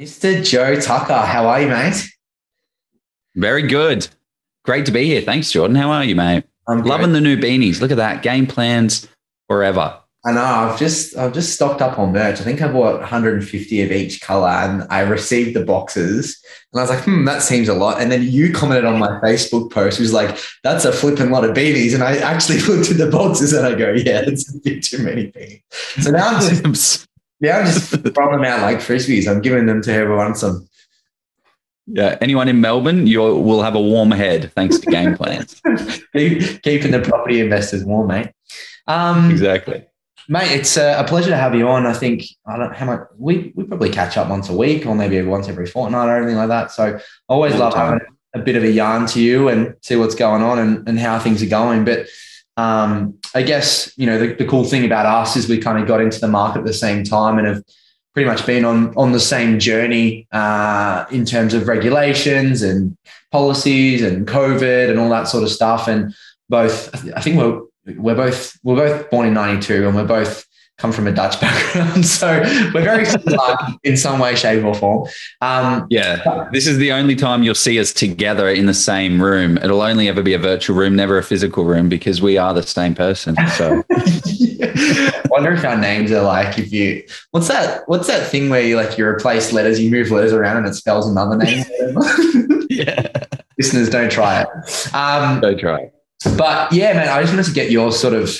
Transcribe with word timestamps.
Mr. 0.00 0.42
Joe 0.42 0.80
Tucker, 0.80 1.12
how 1.12 1.46
are 1.46 1.60
you, 1.60 1.68
mate? 1.68 2.08
Very 3.34 3.60
good. 3.60 4.08
Great 4.64 4.86
to 4.86 4.92
be 4.92 5.04
here. 5.04 5.20
Thanks, 5.20 5.52
Jordan. 5.52 5.76
How 5.76 5.90
are 5.90 6.04
you, 6.04 6.16
mate? 6.16 6.44
I'm 6.66 6.82
Loving 6.82 7.12
the 7.12 7.20
new 7.20 7.36
beanies. 7.36 7.82
Look 7.82 7.90
at 7.90 7.98
that. 7.98 8.22
Game 8.22 8.46
plans 8.46 9.06
forever. 9.46 10.00
I 10.24 10.32
know. 10.32 10.42
I've 10.42 10.78
just 10.78 11.16
I've 11.18 11.34
just 11.34 11.54
stocked 11.54 11.82
up 11.82 11.98
on 11.98 12.12
merch. 12.12 12.40
I 12.40 12.44
think 12.44 12.62
I 12.62 12.72
bought 12.72 13.00
150 13.00 13.82
of 13.82 13.92
each 13.92 14.22
color, 14.22 14.48
and 14.48 14.86
I 14.88 15.00
received 15.00 15.54
the 15.54 15.64
boxes. 15.64 16.42
And 16.72 16.80
I 16.80 16.82
was 16.82 16.90
like, 16.90 17.04
hmm, 17.04 17.26
that 17.26 17.42
seems 17.42 17.68
a 17.68 17.74
lot. 17.74 18.00
And 18.00 18.10
then 18.10 18.22
you 18.22 18.54
commented 18.54 18.86
on 18.86 18.98
my 18.98 19.20
Facebook 19.20 19.70
post, 19.70 20.00
was 20.00 20.14
like, 20.14 20.38
that's 20.62 20.86
a 20.86 20.92
flipping 20.92 21.30
lot 21.30 21.44
of 21.44 21.54
beanies. 21.54 21.92
And 21.92 22.02
I 22.02 22.16
actually 22.16 22.60
looked 22.68 22.90
at 22.90 22.96
the 22.96 23.10
boxes 23.10 23.52
and 23.52 23.66
I 23.66 23.74
go, 23.74 23.92
yeah, 23.92 24.22
it's 24.26 24.54
a 24.54 24.58
bit 24.60 24.82
too 24.82 25.02
many 25.02 25.30
beanies. 25.30 25.62
So 26.02 26.10
now 26.10 26.28
I'm 26.28 26.72
just 26.72 27.06
yeah, 27.40 27.58
I'm 27.58 27.66
just 27.66 27.90
throwing 28.14 28.32
them 28.32 28.44
out 28.44 28.62
like 28.62 28.78
frisbees. 28.78 29.28
I'm 29.28 29.40
giving 29.40 29.66
them 29.66 29.82
to 29.82 29.92
whoever 29.92 30.16
wants 30.16 30.42
them. 30.42 30.68
Yeah, 31.86 32.16
anyone 32.20 32.48
in 32.48 32.60
Melbourne, 32.60 33.06
you 33.06 33.20
will 33.20 33.62
have 33.62 33.74
a 33.74 33.80
warm 33.80 34.12
head 34.12 34.52
thanks 34.54 34.78
to 34.78 34.86
game 34.90 35.16
plans. 35.16 35.60
Keeping 36.12 36.92
the 36.92 37.02
property 37.02 37.40
investors 37.40 37.84
warm, 37.84 38.08
mate. 38.08 38.30
Um, 38.86 39.30
exactly. 39.30 39.84
Mate, 40.28 40.52
it's 40.52 40.76
a 40.76 41.04
pleasure 41.08 41.30
to 41.30 41.36
have 41.36 41.56
you 41.56 41.66
on. 41.68 41.86
I 41.86 41.92
think 41.92 42.22
I 42.46 42.56
don't 42.56 42.74
how 42.74 42.86
much 42.86 43.00
we 43.18 43.52
we 43.56 43.64
probably 43.64 43.90
catch 43.90 44.16
up 44.16 44.28
once 44.28 44.48
a 44.48 44.56
week 44.56 44.86
or 44.86 44.94
maybe 44.94 45.20
once 45.22 45.48
every 45.48 45.66
fortnight 45.66 46.08
or 46.08 46.16
anything 46.16 46.36
like 46.36 46.48
that. 46.48 46.70
So 46.70 46.96
I 46.96 47.00
always 47.28 47.56
love 47.56 47.74
having 47.74 48.00
a 48.34 48.38
bit 48.38 48.54
of 48.54 48.62
a 48.62 48.70
yarn 48.70 49.06
to 49.06 49.20
you 49.20 49.48
and 49.48 49.74
see 49.82 49.96
what's 49.96 50.14
going 50.14 50.42
on 50.42 50.58
and, 50.60 50.88
and 50.88 51.00
how 51.00 51.18
things 51.18 51.42
are 51.42 51.48
going. 51.48 51.84
But 51.84 52.06
um, 52.56 53.18
I 53.34 53.42
guess 53.42 53.92
you 53.96 54.06
know 54.06 54.18
the, 54.18 54.34
the 54.34 54.46
cool 54.46 54.64
thing 54.64 54.84
about 54.84 55.06
us 55.06 55.36
is 55.36 55.48
we 55.48 55.58
kind 55.58 55.78
of 55.78 55.86
got 55.86 56.00
into 56.00 56.20
the 56.20 56.28
market 56.28 56.60
at 56.60 56.66
the 56.66 56.72
same 56.72 57.04
time 57.04 57.38
and 57.38 57.46
have 57.46 57.62
pretty 58.14 58.28
much 58.28 58.44
been 58.46 58.64
on 58.64 58.94
on 58.96 59.12
the 59.12 59.20
same 59.20 59.58
journey 59.58 60.26
uh, 60.32 61.06
in 61.10 61.24
terms 61.24 61.54
of 61.54 61.68
regulations 61.68 62.62
and 62.62 62.96
policies 63.30 64.02
and 64.02 64.26
COVID 64.26 64.90
and 64.90 64.98
all 64.98 65.08
that 65.10 65.28
sort 65.28 65.42
of 65.42 65.50
stuff. 65.50 65.88
And 65.88 66.14
both, 66.48 66.94
I 67.16 67.20
think 67.20 67.38
we're 67.38 67.60
we're 67.96 68.16
both 68.16 68.58
we're 68.62 68.76
both 68.76 69.10
born 69.10 69.26
in 69.26 69.34
'92 69.34 69.86
and 69.86 69.96
we're 69.96 70.04
both 70.04 70.44
come 70.80 70.92
from 70.92 71.06
a 71.06 71.12
Dutch 71.12 71.40
background, 71.40 72.04
so 72.06 72.40
we're 72.74 72.82
very 72.82 73.04
similar 73.04 73.56
in 73.84 73.96
some 73.96 74.18
way, 74.18 74.34
shape, 74.34 74.64
or 74.64 74.74
form. 74.74 75.08
Um, 75.40 75.86
yeah, 75.90 76.48
this 76.52 76.66
is 76.66 76.78
the 76.78 76.92
only 76.92 77.14
time 77.14 77.42
you'll 77.42 77.54
see 77.54 77.78
us 77.78 77.92
together 77.92 78.48
in 78.48 78.66
the 78.66 78.74
same 78.74 79.22
room. 79.22 79.58
It'll 79.58 79.82
only 79.82 80.08
ever 80.08 80.22
be 80.22 80.34
a 80.34 80.38
virtual 80.38 80.76
room, 80.76 80.96
never 80.96 81.18
a 81.18 81.22
physical 81.22 81.64
room, 81.64 81.88
because 81.88 82.22
we 82.22 82.38
are 82.38 82.54
the 82.54 82.62
same 82.62 82.94
person. 82.94 83.36
So, 83.56 83.84
wonder 85.28 85.52
if 85.52 85.64
our 85.64 85.76
names 85.76 86.10
are 86.12 86.22
like 86.22 86.58
if 86.58 86.72
you 86.72 87.04
what's 87.30 87.48
that 87.48 87.82
what's 87.86 88.06
that 88.08 88.26
thing 88.26 88.50
where 88.50 88.62
you 88.62 88.76
like 88.76 88.96
you 88.96 89.04
replace 89.04 89.52
letters, 89.52 89.78
you 89.78 89.90
move 89.90 90.10
letters 90.10 90.32
around, 90.32 90.56
and 90.56 90.66
it 90.66 90.74
spells 90.74 91.08
another 91.08 91.36
name. 91.36 91.64
yeah, 92.70 93.06
listeners, 93.58 93.90
don't 93.90 94.10
try 94.10 94.42
it. 94.42 94.94
Um, 94.94 95.40
don't 95.40 95.58
try 95.58 95.80
it. 95.80 95.94
But 96.36 96.72
yeah, 96.72 96.92
man, 96.94 97.08
I 97.08 97.20
just 97.20 97.32
wanted 97.32 97.46
to 97.46 97.52
get 97.52 97.70
your 97.70 97.92
sort 97.92 98.14
of 98.14 98.30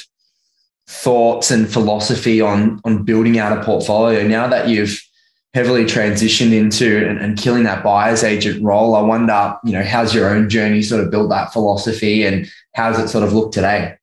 thoughts 0.90 1.52
and 1.52 1.72
philosophy 1.72 2.40
on 2.40 2.80
on 2.84 3.04
building 3.04 3.38
out 3.38 3.56
a 3.56 3.62
portfolio. 3.64 4.26
Now 4.26 4.48
that 4.48 4.68
you've 4.68 5.00
heavily 5.54 5.84
transitioned 5.84 6.52
into 6.52 7.08
and, 7.08 7.18
and, 7.18 7.38
killing 7.38 7.64
that 7.64 7.82
buyer's 7.82 8.22
agent 8.22 8.62
role 8.62 8.94
i 8.94 9.00
wonder 9.00 9.56
you 9.64 9.72
know 9.72 9.82
how's 9.82 10.14
your 10.14 10.28
own 10.32 10.48
journey 10.48 10.80
sort 10.80 11.02
of 11.02 11.10
built 11.10 11.28
that 11.28 11.52
philosophy 11.52 12.24
and 12.24 12.48
how 12.76 12.88
does 12.88 13.00
it 13.00 13.08
sort 13.08 13.24
of 13.24 13.32
look 13.32 13.50
today? 13.50 13.96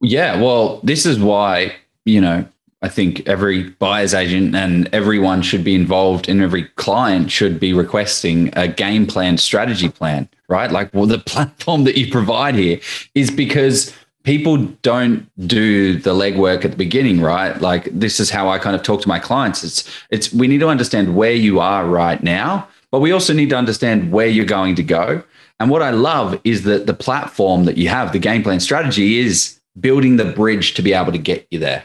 Yeah 0.00 0.40
well 0.40 0.80
this 0.84 1.06
is 1.06 1.18
why 1.18 1.74
you 2.04 2.20
know 2.20 2.46
i 2.82 2.88
think 2.88 3.26
every 3.26 3.70
buyer's 3.70 4.14
agent 4.14 4.54
and 4.54 4.88
everyone 4.92 5.42
should 5.42 5.64
be 5.64 5.74
involved 5.74 6.28
and 6.28 6.40
every 6.40 6.64
client 6.76 7.32
should 7.32 7.58
be 7.58 7.72
requesting 7.72 8.50
a 8.56 8.68
game 8.68 9.06
plan 9.06 9.38
strategy 9.38 9.88
plan 9.88 10.28
right? 10.48 10.70
Like 10.70 10.92
well 10.94 11.06
the 11.06 11.18
platform 11.32 11.84
that 11.84 11.96
you 11.96 12.10
provide 12.10 12.54
here 12.54 12.80
is 13.14 13.30
because 13.30 13.92
people 14.24 14.56
don't 14.82 15.30
do 15.46 15.98
the 15.98 16.12
legwork 16.14 16.64
at 16.64 16.72
the 16.72 16.76
beginning, 16.76 17.20
right? 17.20 17.60
Like 17.60 17.84
this 17.92 18.18
is 18.18 18.30
how 18.30 18.48
I 18.48 18.58
kind 18.58 18.74
of 18.74 18.82
talk 18.82 19.02
to 19.02 19.08
my 19.08 19.18
clients. 19.18 19.62
It's 19.62 19.88
it's 20.10 20.32
we 20.32 20.48
need 20.48 20.60
to 20.60 20.68
understand 20.68 21.14
where 21.14 21.32
you 21.32 21.60
are 21.60 21.86
right 21.86 22.22
now, 22.22 22.66
but 22.90 23.00
we 23.00 23.12
also 23.12 23.32
need 23.32 23.50
to 23.50 23.56
understand 23.56 24.10
where 24.10 24.26
you're 24.26 24.44
going 24.44 24.74
to 24.76 24.82
go. 24.82 25.22
And 25.60 25.70
what 25.70 25.82
I 25.82 25.90
love 25.90 26.40
is 26.42 26.64
that 26.64 26.86
the 26.86 26.94
platform 26.94 27.64
that 27.66 27.78
you 27.78 27.88
have, 27.88 28.12
the 28.12 28.18
game 28.18 28.42
plan 28.42 28.58
strategy, 28.60 29.20
is 29.20 29.60
building 29.78 30.16
the 30.16 30.24
bridge 30.24 30.74
to 30.74 30.82
be 30.82 30.92
able 30.92 31.12
to 31.12 31.18
get 31.18 31.46
you 31.50 31.58
there. 31.58 31.84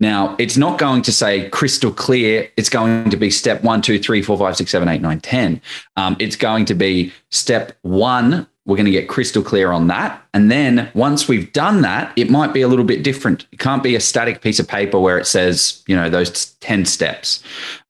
Now, 0.00 0.34
it's 0.38 0.56
not 0.56 0.78
going 0.78 1.02
to 1.02 1.12
say 1.12 1.50
crystal 1.50 1.92
clear. 1.92 2.50
It's 2.56 2.70
going 2.70 3.10
to 3.10 3.16
be 3.18 3.30
step 3.30 3.62
one, 3.62 3.82
two, 3.82 3.98
three, 3.98 4.22
four, 4.22 4.38
five, 4.38 4.56
six, 4.56 4.70
seven, 4.70 4.88
eight, 4.88 5.02
nine, 5.02 5.20
10. 5.20 5.60
Um, 5.96 6.16
it's 6.18 6.36
going 6.36 6.64
to 6.66 6.74
be 6.74 7.12
step 7.30 7.76
one, 7.82 8.46
we're 8.70 8.76
going 8.76 8.86
to 8.86 8.92
get 8.92 9.08
crystal 9.08 9.42
clear 9.42 9.72
on 9.72 9.88
that. 9.88 10.24
And 10.32 10.48
then 10.48 10.92
once 10.94 11.26
we've 11.26 11.52
done 11.52 11.82
that, 11.82 12.12
it 12.14 12.30
might 12.30 12.52
be 12.52 12.60
a 12.60 12.68
little 12.68 12.84
bit 12.84 13.02
different. 13.02 13.44
It 13.50 13.58
can't 13.58 13.82
be 13.82 13.96
a 13.96 14.00
static 14.00 14.42
piece 14.42 14.60
of 14.60 14.68
paper 14.68 15.00
where 15.00 15.18
it 15.18 15.26
says, 15.26 15.82
you 15.88 15.96
know, 15.96 16.08
those 16.08 16.54
10 16.60 16.84
steps. 16.84 17.42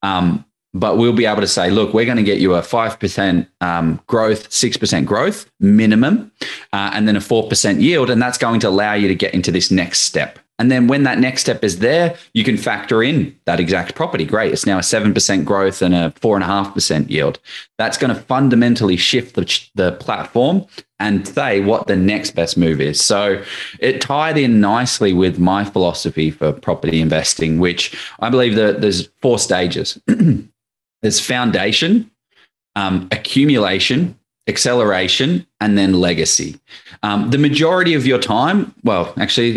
Um, 0.02 0.42
but 0.72 0.96
we'll 0.96 1.12
be 1.12 1.26
able 1.26 1.42
to 1.42 1.46
say, 1.46 1.68
look, 1.68 1.92
we're 1.92 2.06
going 2.06 2.16
to 2.16 2.22
get 2.22 2.38
you 2.38 2.54
a 2.54 2.62
5% 2.62 3.46
um, 3.60 4.00
growth, 4.06 4.48
6% 4.48 5.04
growth 5.04 5.50
minimum, 5.60 6.32
uh, 6.72 6.92
and 6.94 7.06
then 7.06 7.14
a 7.14 7.20
4% 7.20 7.82
yield. 7.82 8.08
And 8.08 8.22
that's 8.22 8.38
going 8.38 8.60
to 8.60 8.68
allow 8.70 8.94
you 8.94 9.06
to 9.06 9.14
get 9.14 9.34
into 9.34 9.52
this 9.52 9.70
next 9.70 10.00
step. 10.00 10.38
And 10.60 10.70
then 10.70 10.88
when 10.88 11.04
that 11.04 11.18
next 11.18 11.40
step 11.40 11.64
is 11.64 11.78
there, 11.78 12.14
you 12.34 12.44
can 12.44 12.58
factor 12.58 13.02
in 13.02 13.34
that 13.46 13.58
exact 13.58 13.94
property. 13.94 14.26
Great. 14.26 14.52
It's 14.52 14.66
now 14.66 14.76
a 14.76 14.82
7% 14.82 15.44
growth 15.46 15.80
and 15.80 15.94
a 15.94 16.10
4.5% 16.20 17.08
yield. 17.08 17.38
That's 17.78 17.96
going 17.96 18.14
to 18.14 18.20
fundamentally 18.20 18.98
shift 18.98 19.36
the, 19.36 19.68
the 19.74 19.92
platform 19.92 20.66
and 20.98 21.26
say 21.26 21.60
what 21.62 21.86
the 21.86 21.96
next 21.96 22.32
best 22.32 22.58
move 22.58 22.78
is. 22.78 23.02
So 23.02 23.42
it 23.78 24.02
tied 24.02 24.36
in 24.36 24.60
nicely 24.60 25.14
with 25.14 25.38
my 25.38 25.64
philosophy 25.64 26.30
for 26.30 26.52
property 26.52 27.00
investing, 27.00 27.58
which 27.58 27.98
I 28.18 28.28
believe 28.28 28.54
that 28.56 28.82
there's 28.82 29.08
four 29.22 29.38
stages 29.38 29.98
there's 31.02 31.20
foundation, 31.20 32.10
um, 32.76 33.08
accumulation, 33.10 34.19
acceleration, 34.48 35.46
and 35.60 35.78
then 35.78 35.94
legacy. 35.94 36.58
Um, 37.02 37.30
the 37.30 37.38
majority 37.38 37.94
of 37.94 38.06
your 38.06 38.18
time, 38.18 38.74
well, 38.82 39.12
actually, 39.18 39.52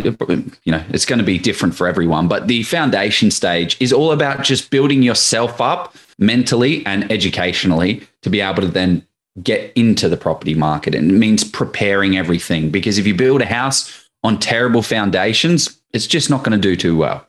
you 0.63 0.71
know, 0.71 0.83
it's 0.89 1.05
going 1.05 1.19
to 1.19 1.25
be 1.25 1.39
different 1.39 1.75
for 1.75 1.87
everyone, 1.87 2.27
but 2.27 2.47
the 2.47 2.63
foundation 2.63 3.31
stage 3.31 3.77
is 3.79 3.91
all 3.91 4.11
about 4.11 4.43
just 4.43 4.69
building 4.69 5.01
yourself 5.01 5.59
up 5.59 5.95
mentally 6.19 6.85
and 6.85 7.11
educationally 7.11 8.05
to 8.21 8.29
be 8.29 8.41
able 8.41 8.61
to 8.61 8.67
then 8.67 9.05
get 9.41 9.73
into 9.75 10.07
the 10.07 10.17
property 10.17 10.53
market. 10.53 10.93
And 10.93 11.11
it 11.11 11.15
means 11.15 11.43
preparing 11.43 12.17
everything 12.17 12.69
because 12.69 12.97
if 12.97 13.07
you 13.07 13.15
build 13.15 13.41
a 13.41 13.45
house 13.45 14.09
on 14.23 14.39
terrible 14.39 14.83
foundations, 14.83 15.79
it's 15.91 16.07
just 16.07 16.29
not 16.29 16.43
going 16.43 16.51
to 16.51 16.57
do 16.57 16.75
too 16.75 16.95
well. 16.95 17.25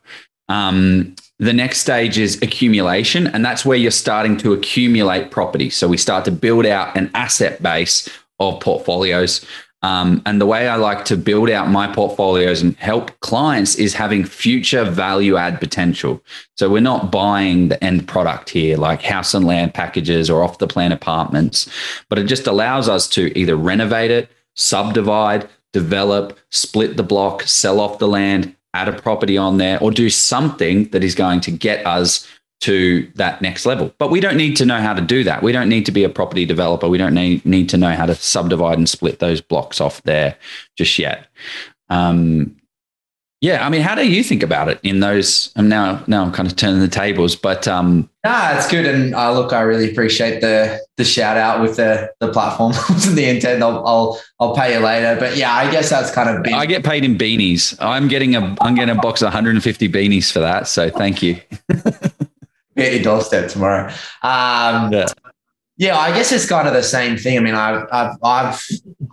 Um, 0.48 1.16
the 1.44 1.52
next 1.52 1.80
stage 1.80 2.16
is 2.18 2.40
accumulation, 2.42 3.26
and 3.26 3.44
that's 3.44 3.66
where 3.66 3.76
you're 3.76 3.90
starting 3.90 4.38
to 4.38 4.54
accumulate 4.54 5.30
property. 5.30 5.68
So 5.68 5.86
we 5.86 5.98
start 5.98 6.24
to 6.24 6.30
build 6.30 6.64
out 6.64 6.96
an 6.96 7.10
asset 7.14 7.62
base 7.62 8.08
of 8.40 8.60
portfolios. 8.60 9.44
Um, 9.82 10.22
and 10.24 10.40
the 10.40 10.46
way 10.46 10.66
I 10.66 10.76
like 10.76 11.04
to 11.06 11.16
build 11.18 11.50
out 11.50 11.68
my 11.68 11.86
portfolios 11.86 12.62
and 12.62 12.74
help 12.76 13.20
clients 13.20 13.74
is 13.74 13.92
having 13.92 14.24
future 14.24 14.84
value 14.84 15.36
add 15.36 15.60
potential. 15.60 16.22
So 16.56 16.70
we're 16.70 16.80
not 16.80 17.12
buying 17.12 17.68
the 17.68 17.84
end 17.84 18.08
product 18.08 18.48
here, 18.48 18.78
like 18.78 19.02
house 19.02 19.34
and 19.34 19.44
land 19.44 19.74
packages 19.74 20.30
or 20.30 20.42
off 20.42 20.56
the 20.56 20.66
plan 20.66 20.92
apartments, 20.92 21.68
but 22.08 22.18
it 22.18 22.24
just 22.24 22.46
allows 22.46 22.88
us 22.88 23.06
to 23.10 23.38
either 23.38 23.56
renovate 23.56 24.10
it, 24.10 24.30
subdivide, 24.54 25.46
develop, 25.74 26.38
split 26.48 26.96
the 26.96 27.02
block, 27.02 27.42
sell 27.42 27.80
off 27.80 27.98
the 27.98 28.08
land, 28.08 28.56
add 28.74 28.88
a 28.88 28.92
property 28.92 29.38
on 29.38 29.56
there, 29.56 29.80
or 29.80 29.90
do 29.90 30.10
something 30.10 30.88
that 30.90 31.02
is 31.02 31.14
going 31.14 31.40
to 31.40 31.50
get 31.50 31.86
us 31.86 32.28
to 32.60 33.10
that 33.14 33.42
next 33.42 33.66
level. 33.66 33.92
But 33.98 34.10
we 34.10 34.20
don't 34.20 34.36
need 34.36 34.56
to 34.56 34.66
know 34.66 34.80
how 34.80 34.94
to 34.94 35.02
do 35.02 35.22
that. 35.24 35.42
We 35.42 35.52
don't 35.52 35.68
need 35.68 35.86
to 35.86 35.92
be 35.92 36.04
a 36.04 36.08
property 36.08 36.46
developer. 36.46 36.88
We 36.88 36.98
don't 36.98 37.14
need, 37.14 37.44
need 37.44 37.68
to 37.70 37.76
know 37.76 37.92
how 37.92 38.06
to 38.06 38.14
subdivide 38.14 38.78
and 38.78 38.88
split 38.88 39.18
those 39.18 39.40
blocks 39.40 39.80
off 39.80 40.02
there 40.02 40.36
just 40.76 40.98
yet. 40.98 41.26
Um, 41.90 42.56
yeah, 43.44 43.66
I 43.66 43.68
mean, 43.68 43.82
how 43.82 43.94
do 43.94 44.10
you 44.10 44.24
think 44.24 44.42
about 44.42 44.70
it 44.70 44.80
in 44.82 45.00
those? 45.00 45.52
And 45.54 45.68
now, 45.68 46.02
now 46.06 46.22
I'm 46.22 46.32
kind 46.32 46.48
of 46.48 46.56
turning 46.56 46.80
the 46.80 46.88
tables, 46.88 47.36
but 47.36 47.68
um, 47.68 48.08
nah, 48.24 48.56
it's 48.56 48.70
good. 48.70 48.86
And 48.86 49.14
uh, 49.14 49.34
look, 49.34 49.52
I 49.52 49.60
really 49.60 49.90
appreciate 49.90 50.40
the 50.40 50.80
the 50.96 51.04
shout 51.04 51.36
out 51.36 51.60
with 51.60 51.76
the 51.76 52.10
the 52.20 52.32
platform. 52.32 52.72
And 52.88 53.18
the 53.18 53.28
intent. 53.28 53.62
I'll, 53.62 53.86
I'll 53.86 54.22
I'll 54.40 54.56
pay 54.56 54.72
you 54.72 54.80
later. 54.80 55.20
But 55.20 55.36
yeah, 55.36 55.52
I 55.52 55.70
guess 55.70 55.90
that's 55.90 56.10
kind 56.10 56.30
of. 56.30 56.42
Been- 56.42 56.54
I 56.54 56.64
get 56.64 56.84
paid 56.84 57.04
in 57.04 57.18
beanies. 57.18 57.76
I'm 57.80 58.08
getting 58.08 58.34
a 58.34 58.56
I'm 58.62 58.76
getting 58.76 58.96
a 58.96 58.98
box 58.98 59.20
of 59.20 59.26
150 59.26 59.90
beanies 59.90 60.32
for 60.32 60.40
that. 60.40 60.66
So 60.66 60.88
thank 60.88 61.22
you. 61.22 61.38
Get 62.76 62.94
your 62.94 63.02
doorstep 63.04 63.50
tomorrow. 63.50 63.88
Um, 64.22 64.90
yeah. 64.90 65.06
Yeah, 65.76 65.96
I 65.96 66.12
guess 66.12 66.32
it's 66.32 66.48
kind 66.48 66.66
of 66.66 66.72
the 66.74 66.82
same 66.82 67.16
thing. 67.16 67.36
I 67.36 67.40
mean, 67.40 67.54
I've 67.54 67.86
I've, 67.92 68.16
I've 68.22 68.66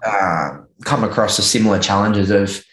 uh, 0.04 0.58
come 0.86 1.04
across 1.04 1.36
the 1.36 1.44
similar 1.44 1.80
challenges 1.80 2.32
of 2.32 2.64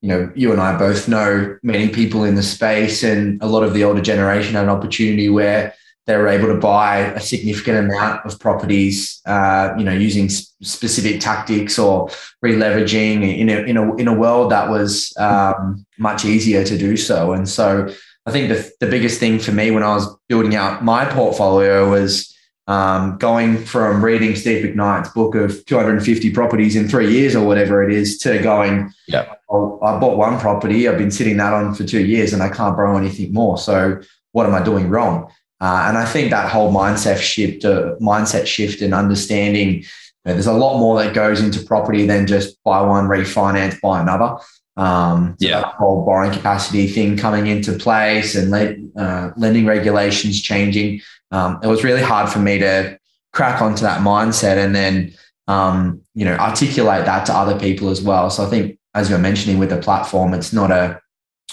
you 0.00 0.08
know, 0.08 0.30
you 0.34 0.52
and 0.52 0.60
I 0.60 0.76
both 0.78 1.08
know 1.08 1.58
many 1.62 1.88
people 1.88 2.24
in 2.24 2.34
the 2.34 2.42
space, 2.42 3.02
and 3.02 3.42
a 3.42 3.46
lot 3.46 3.64
of 3.64 3.74
the 3.74 3.84
older 3.84 4.00
generation 4.00 4.54
had 4.54 4.64
an 4.64 4.70
opportunity 4.70 5.28
where 5.28 5.74
they 6.06 6.16
were 6.16 6.28
able 6.28 6.48
to 6.48 6.58
buy 6.58 6.98
a 6.98 7.20
significant 7.20 7.78
amount 7.78 8.24
of 8.24 8.40
properties, 8.40 9.20
uh, 9.26 9.74
you 9.76 9.84
know, 9.84 9.92
using 9.92 10.30
specific 10.30 11.20
tactics 11.20 11.78
or 11.78 12.08
re-leveraging 12.40 13.38
in 13.38 13.50
a, 13.50 13.58
in 13.64 13.76
a, 13.76 13.94
in 13.96 14.08
a 14.08 14.14
world 14.14 14.50
that 14.50 14.70
was 14.70 15.14
um, 15.18 15.84
much 15.98 16.24
easier 16.24 16.64
to 16.64 16.78
do 16.78 16.96
so. 16.96 17.34
And 17.34 17.46
so 17.46 17.92
I 18.24 18.30
think 18.30 18.48
the, 18.48 18.70
the 18.80 18.86
biggest 18.86 19.20
thing 19.20 19.38
for 19.38 19.52
me 19.52 19.70
when 19.70 19.82
I 19.82 19.94
was 19.94 20.16
building 20.28 20.54
out 20.54 20.82
my 20.82 21.04
portfolio 21.04 21.90
was 21.90 22.34
um, 22.68 23.18
going 23.18 23.64
from 23.64 24.02
reading 24.02 24.34
Steve 24.34 24.64
McKnight's 24.64 25.10
book 25.10 25.34
of 25.34 25.64
250 25.66 26.30
properties 26.32 26.76
in 26.76 26.88
three 26.88 27.12
years 27.12 27.36
or 27.36 27.46
whatever 27.46 27.82
it 27.82 27.92
is 27.92 28.18
to 28.18 28.38
going, 28.38 28.92
well, 29.26 29.37
I 29.50 29.98
bought 29.98 30.18
one 30.18 30.38
property, 30.38 30.88
I've 30.88 30.98
been 30.98 31.10
sitting 31.10 31.38
that 31.38 31.52
on 31.52 31.74
for 31.74 31.84
two 31.84 32.04
years 32.04 32.32
and 32.32 32.42
I 32.42 32.48
can't 32.48 32.76
borrow 32.76 32.96
anything 32.96 33.32
more. 33.32 33.58
So 33.58 34.00
what 34.32 34.46
am 34.46 34.54
I 34.54 34.62
doing 34.62 34.88
wrong? 34.88 35.30
Uh, 35.60 35.86
and 35.88 35.98
I 35.98 36.04
think 36.04 36.30
that 36.30 36.50
whole 36.50 36.72
mindset 36.72 37.18
shift, 37.18 37.64
uh, 37.64 37.96
mindset 38.00 38.46
shift 38.46 38.82
and 38.82 38.94
understanding 38.94 39.78
you 39.78 39.84
know, 40.26 40.32
there's 40.34 40.46
a 40.46 40.52
lot 40.52 40.78
more 40.78 41.02
that 41.02 41.14
goes 41.14 41.40
into 41.40 41.64
property 41.64 42.06
than 42.06 42.26
just 42.26 42.62
buy 42.62 42.82
one, 42.82 43.06
refinance, 43.06 43.80
buy 43.80 44.00
another. 44.00 44.36
Um, 44.76 45.34
yeah. 45.40 45.72
whole 45.72 46.04
borrowing 46.04 46.30
capacity 46.30 46.86
thing 46.86 47.16
coming 47.16 47.48
into 47.48 47.72
place 47.72 48.36
and 48.36 48.52
le- 48.52 48.76
uh, 48.96 49.32
lending 49.36 49.66
regulations 49.66 50.40
changing 50.40 51.00
um, 51.30 51.58
it 51.62 51.66
was 51.66 51.84
really 51.84 52.02
hard 52.02 52.30
for 52.30 52.38
me 52.38 52.58
to 52.58 52.98
crack 53.32 53.60
onto 53.60 53.82
that 53.82 54.00
mindset 54.00 54.56
and 54.56 54.74
then 54.74 55.14
um, 55.46 56.02
you 56.14 56.24
know 56.24 56.34
articulate 56.36 57.04
that 57.06 57.26
to 57.26 57.34
other 57.34 57.58
people 57.58 57.90
as 57.90 58.02
well. 58.02 58.30
So 58.30 58.44
I 58.46 58.50
think 58.50 58.77
as 58.94 59.10
you're 59.10 59.18
mentioning 59.18 59.58
with 59.58 59.70
the 59.70 59.78
platform, 59.78 60.34
it's 60.34 60.52
not 60.52 60.70
a 60.70 61.00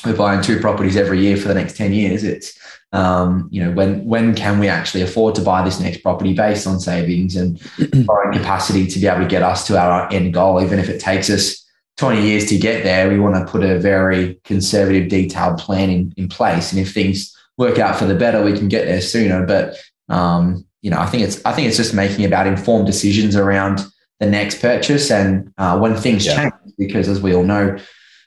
we're 0.05 0.15
buying 0.15 0.41
two 0.41 0.59
properties 0.59 0.97
every 0.97 1.21
year 1.21 1.37
for 1.37 1.47
the 1.47 1.53
next 1.53 1.77
10 1.77 1.93
years. 1.93 2.23
It's 2.23 2.57
um, 2.91 3.49
you 3.51 3.63
know, 3.63 3.71
when 3.71 4.05
when 4.05 4.35
can 4.35 4.59
we 4.59 4.69
actually 4.69 5.01
afford 5.01 5.35
to 5.35 5.41
buy 5.41 5.63
this 5.63 5.79
next 5.79 5.97
property 5.97 6.33
based 6.33 6.65
on 6.65 6.79
savings 6.79 7.35
and 7.35 7.59
borrowing 8.05 8.37
capacity 8.37 8.87
to 8.87 8.99
be 8.99 9.07
able 9.07 9.21
to 9.21 9.27
get 9.27 9.43
us 9.43 9.67
to 9.67 9.77
our 9.79 10.11
end 10.13 10.33
goal, 10.33 10.61
even 10.61 10.79
if 10.79 10.87
it 10.87 11.01
takes 11.01 11.29
us 11.29 11.65
20 11.97 12.21
years 12.21 12.45
to 12.49 12.57
get 12.57 12.83
there, 12.83 13.09
we 13.09 13.19
want 13.19 13.35
to 13.35 13.51
put 13.51 13.63
a 13.63 13.79
very 13.79 14.39
conservative, 14.43 15.09
detailed 15.09 15.57
plan 15.57 15.89
in, 15.89 16.13
in 16.17 16.27
place. 16.27 16.71
And 16.71 16.79
if 16.79 16.93
things 16.93 17.35
work 17.57 17.79
out 17.79 17.97
for 17.97 18.05
the 18.05 18.15
better, 18.15 18.43
we 18.43 18.57
can 18.57 18.67
get 18.67 18.85
there 18.85 19.01
sooner. 19.01 19.45
But 19.45 19.77
um, 20.07 20.65
you 20.81 20.91
know, 20.91 20.99
I 20.99 21.05
think 21.07 21.23
it's 21.23 21.43
I 21.45 21.51
think 21.51 21.67
it's 21.67 21.77
just 21.77 21.93
making 21.93 22.23
about 22.23 22.47
informed 22.47 22.85
decisions 22.85 23.35
around 23.35 23.85
the 24.19 24.25
next 24.25 24.62
purchase 24.62 25.12
and 25.12 25.53
uh, 25.57 25.77
when 25.77 25.95
things 25.95 26.25
yeah. 26.25 26.35
change, 26.35 26.73
because 26.77 27.07
as 27.07 27.21
we 27.21 27.33
all 27.35 27.44
know, 27.44 27.77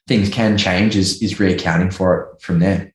things 0.06 0.29
can 0.29 0.58
change. 0.58 0.96
Is 0.96 1.23
is 1.23 1.35
reaccounting 1.35 1.93
for 1.93 2.23
it 2.23 2.43
from 2.43 2.58
there. 2.58 2.93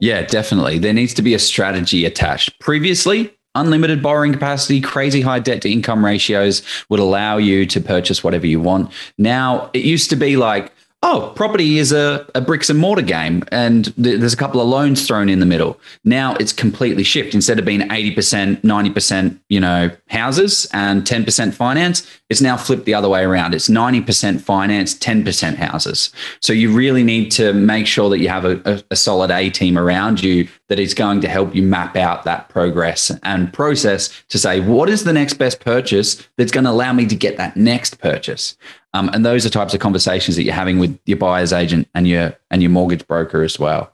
Yeah, 0.00 0.22
definitely. 0.22 0.78
There 0.78 0.92
needs 0.92 1.14
to 1.14 1.22
be 1.22 1.34
a 1.34 1.38
strategy 1.38 2.04
attached. 2.04 2.58
Previously, 2.58 3.32
unlimited 3.54 4.02
borrowing 4.02 4.32
capacity, 4.32 4.80
crazy 4.80 5.20
high 5.20 5.38
debt 5.38 5.62
to 5.62 5.70
income 5.70 6.04
ratios 6.04 6.62
would 6.88 6.98
allow 6.98 7.36
you 7.36 7.66
to 7.66 7.80
purchase 7.80 8.24
whatever 8.24 8.46
you 8.46 8.60
want. 8.60 8.90
Now, 9.16 9.70
it 9.72 9.84
used 9.84 10.10
to 10.10 10.16
be 10.16 10.36
like, 10.36 10.72
oh, 11.02 11.32
property 11.34 11.78
is 11.78 11.92
a, 11.92 12.26
a 12.34 12.40
bricks 12.40 12.70
and 12.70 12.78
mortar 12.78 13.02
game 13.02 13.42
and 13.50 13.94
th- 14.02 14.20
there's 14.20 14.32
a 14.32 14.36
couple 14.36 14.60
of 14.60 14.68
loans 14.68 15.06
thrown 15.06 15.28
in 15.28 15.40
the 15.40 15.46
middle. 15.46 15.78
Now 16.04 16.34
it's 16.36 16.52
completely 16.52 17.02
shifted. 17.02 17.34
Instead 17.34 17.58
of 17.58 17.64
being 17.64 17.80
80%, 17.80 18.60
90%, 18.62 19.38
you 19.48 19.58
know, 19.58 19.90
houses 20.08 20.68
and 20.72 21.02
10% 21.02 21.54
finance, 21.54 22.06
it's 22.30 22.40
now 22.40 22.56
flipped 22.56 22.84
the 22.84 22.94
other 22.94 23.08
way 23.08 23.24
around. 23.24 23.52
It's 23.54 23.68
90% 23.68 24.40
finance, 24.40 24.94
10% 24.94 25.56
houses. 25.56 26.12
So 26.40 26.52
you 26.52 26.72
really 26.72 27.02
need 27.02 27.30
to 27.32 27.52
make 27.52 27.86
sure 27.86 28.08
that 28.08 28.20
you 28.20 28.28
have 28.28 28.44
a, 28.44 28.60
a, 28.64 28.82
a 28.92 28.96
solid 28.96 29.30
A 29.30 29.50
team 29.50 29.76
around 29.76 30.22
you 30.22 30.48
that 30.68 30.78
is 30.78 30.94
going 30.94 31.20
to 31.20 31.28
help 31.28 31.54
you 31.54 31.62
map 31.62 31.96
out 31.96 32.24
that 32.24 32.48
progress 32.48 33.10
and 33.24 33.52
process 33.52 34.22
to 34.28 34.38
say, 34.38 34.60
what 34.60 34.88
is 34.88 35.04
the 35.04 35.12
next 35.12 35.34
best 35.34 35.60
purchase 35.60 36.26
that's 36.38 36.52
going 36.52 36.64
to 36.64 36.70
allow 36.70 36.92
me 36.92 37.06
to 37.06 37.16
get 37.16 37.36
that 37.36 37.56
next 37.56 37.98
purchase? 37.98 38.56
Um, 38.94 39.10
and 39.12 39.24
those 39.24 39.46
are 39.46 39.50
types 39.50 39.74
of 39.74 39.80
conversations 39.80 40.36
that 40.36 40.42
you're 40.42 40.54
having 40.54 40.78
with 40.78 40.98
your 41.06 41.18
buyer's 41.18 41.52
agent 41.52 41.88
and 41.94 42.06
your 42.06 42.36
and 42.50 42.62
your 42.62 42.70
mortgage 42.70 43.06
broker 43.06 43.42
as 43.42 43.58
well. 43.58 43.92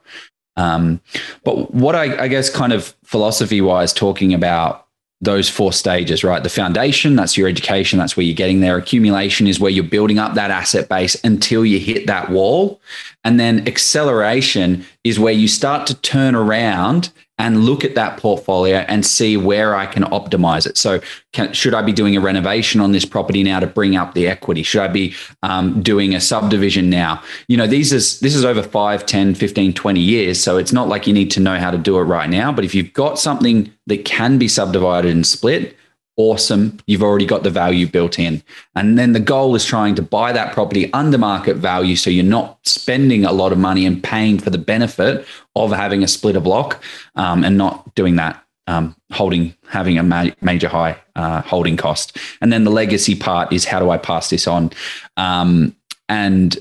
Um, 0.57 0.99
but 1.45 1.73
what 1.73 1.95
I, 1.95 2.23
I 2.23 2.27
guess 2.27 2.49
kind 2.49 2.73
of 2.73 2.93
philosophy 3.03 3.61
wise, 3.61 3.93
talking 3.93 4.33
about 4.33 4.85
those 5.21 5.49
four 5.49 5.73
stages, 5.73 6.23
right? 6.23 6.43
The 6.43 6.49
foundation, 6.49 7.15
that's 7.15 7.35
your 7.37 7.47
education, 7.47 7.99
that's 7.99 8.15
where 8.15 8.25
you're 8.25 8.35
getting 8.35 8.61
there. 8.61 8.77
Accumulation 8.77 9.47
is 9.47 9.59
where 9.59 9.71
you're 9.71 9.83
building 9.83 10.17
up 10.17 10.33
that 10.35 10.49
asset 10.51 10.87
base 10.87 11.21
until 11.23 11.65
you 11.65 11.79
hit 11.79 12.07
that 12.07 12.29
wall. 12.29 12.79
And 13.25 13.39
then 13.39 13.67
acceleration 13.67 14.85
is 15.03 15.19
where 15.19 15.33
you 15.33 15.47
start 15.49 15.87
to 15.87 15.95
turn 15.95 16.35
around 16.35 17.11
and 17.39 17.63
look 17.63 17.83
at 17.83 17.95
that 17.95 18.17
portfolio 18.17 18.79
and 18.89 19.05
see 19.05 19.37
where 19.37 19.75
I 19.75 19.85
can 19.85 20.03
optimize 20.03 20.67
it. 20.67 20.77
So, 20.77 20.99
can, 21.31 21.53
should 21.53 21.73
I 21.73 21.81
be 21.81 21.93
doing 21.93 22.15
a 22.15 22.19
renovation 22.19 22.81
on 22.81 22.91
this 22.91 23.05
property 23.05 23.41
now 23.43 23.59
to 23.59 23.67
bring 23.67 23.95
up 23.95 24.13
the 24.13 24.27
equity? 24.27 24.61
Should 24.61 24.81
I 24.81 24.89
be 24.89 25.15
um, 25.41 25.81
doing 25.81 26.13
a 26.13 26.19
subdivision 26.19 26.89
now? 26.89 27.23
You 27.47 27.57
know, 27.57 27.65
these 27.65 27.93
is 27.93 28.19
this 28.19 28.35
is 28.35 28.43
over 28.43 28.61
5, 28.61 29.05
10, 29.05 29.35
15, 29.35 29.73
20 29.73 29.99
years. 29.99 30.39
So 30.39 30.57
it's 30.57 30.73
not 30.73 30.89
like 30.89 31.07
you 31.07 31.13
need 31.13 31.31
to 31.31 31.39
know 31.39 31.57
how 31.57 31.71
to 31.71 31.77
do 31.77 31.97
it 31.97 32.03
right 32.03 32.29
now. 32.29 32.51
But 32.51 32.65
if 32.65 32.75
you've 32.75 32.93
got 32.93 33.17
something 33.17 33.71
that 33.87 34.05
can 34.05 34.37
be 34.37 34.47
subdivided 34.47 35.11
and 35.11 35.25
split, 35.25 35.75
awesome. 36.19 36.77
You've 36.85 37.01
already 37.01 37.25
got 37.25 37.43
the 37.43 37.49
value 37.49 37.87
built 37.87 38.19
in. 38.19 38.43
And 38.75 38.99
then 38.99 39.13
the 39.13 39.21
goal 39.21 39.55
is 39.55 39.63
trying 39.63 39.95
to 39.95 40.01
buy 40.01 40.33
that 40.33 40.53
property 40.53 40.91
under 40.91 41.17
market 41.17 41.55
value 41.55 41.95
so 41.95 42.09
you're 42.09 42.25
not 42.25 42.59
spending 42.63 43.23
a 43.23 43.31
lot 43.31 43.53
of 43.53 43.57
money 43.57 43.85
and 43.85 44.03
paying 44.03 44.37
for 44.37 44.49
the 44.49 44.57
benefit 44.57 45.25
of 45.55 45.71
having 45.71 46.03
a 46.03 46.09
splitter 46.09 46.41
block 46.41 46.83
um, 47.15 47.45
and 47.45 47.57
not 47.57 47.95
doing 47.95 48.17
that. 48.17 48.43
Um, 48.67 48.95
holding, 49.11 49.55
having 49.67 49.97
a 49.97 50.03
ma- 50.03 50.29
major 50.41 50.67
high 50.67 50.95
uh, 51.15 51.41
holding 51.41 51.75
cost, 51.75 52.19
and 52.39 52.53
then 52.53 52.65
the 52.65 52.69
legacy 52.69 53.15
part 53.15 53.51
is 53.51 53.65
how 53.65 53.79
do 53.79 53.89
I 53.89 53.97
pass 53.97 54.29
this 54.29 54.45
on, 54.45 54.69
um, 55.17 55.75
and 56.07 56.55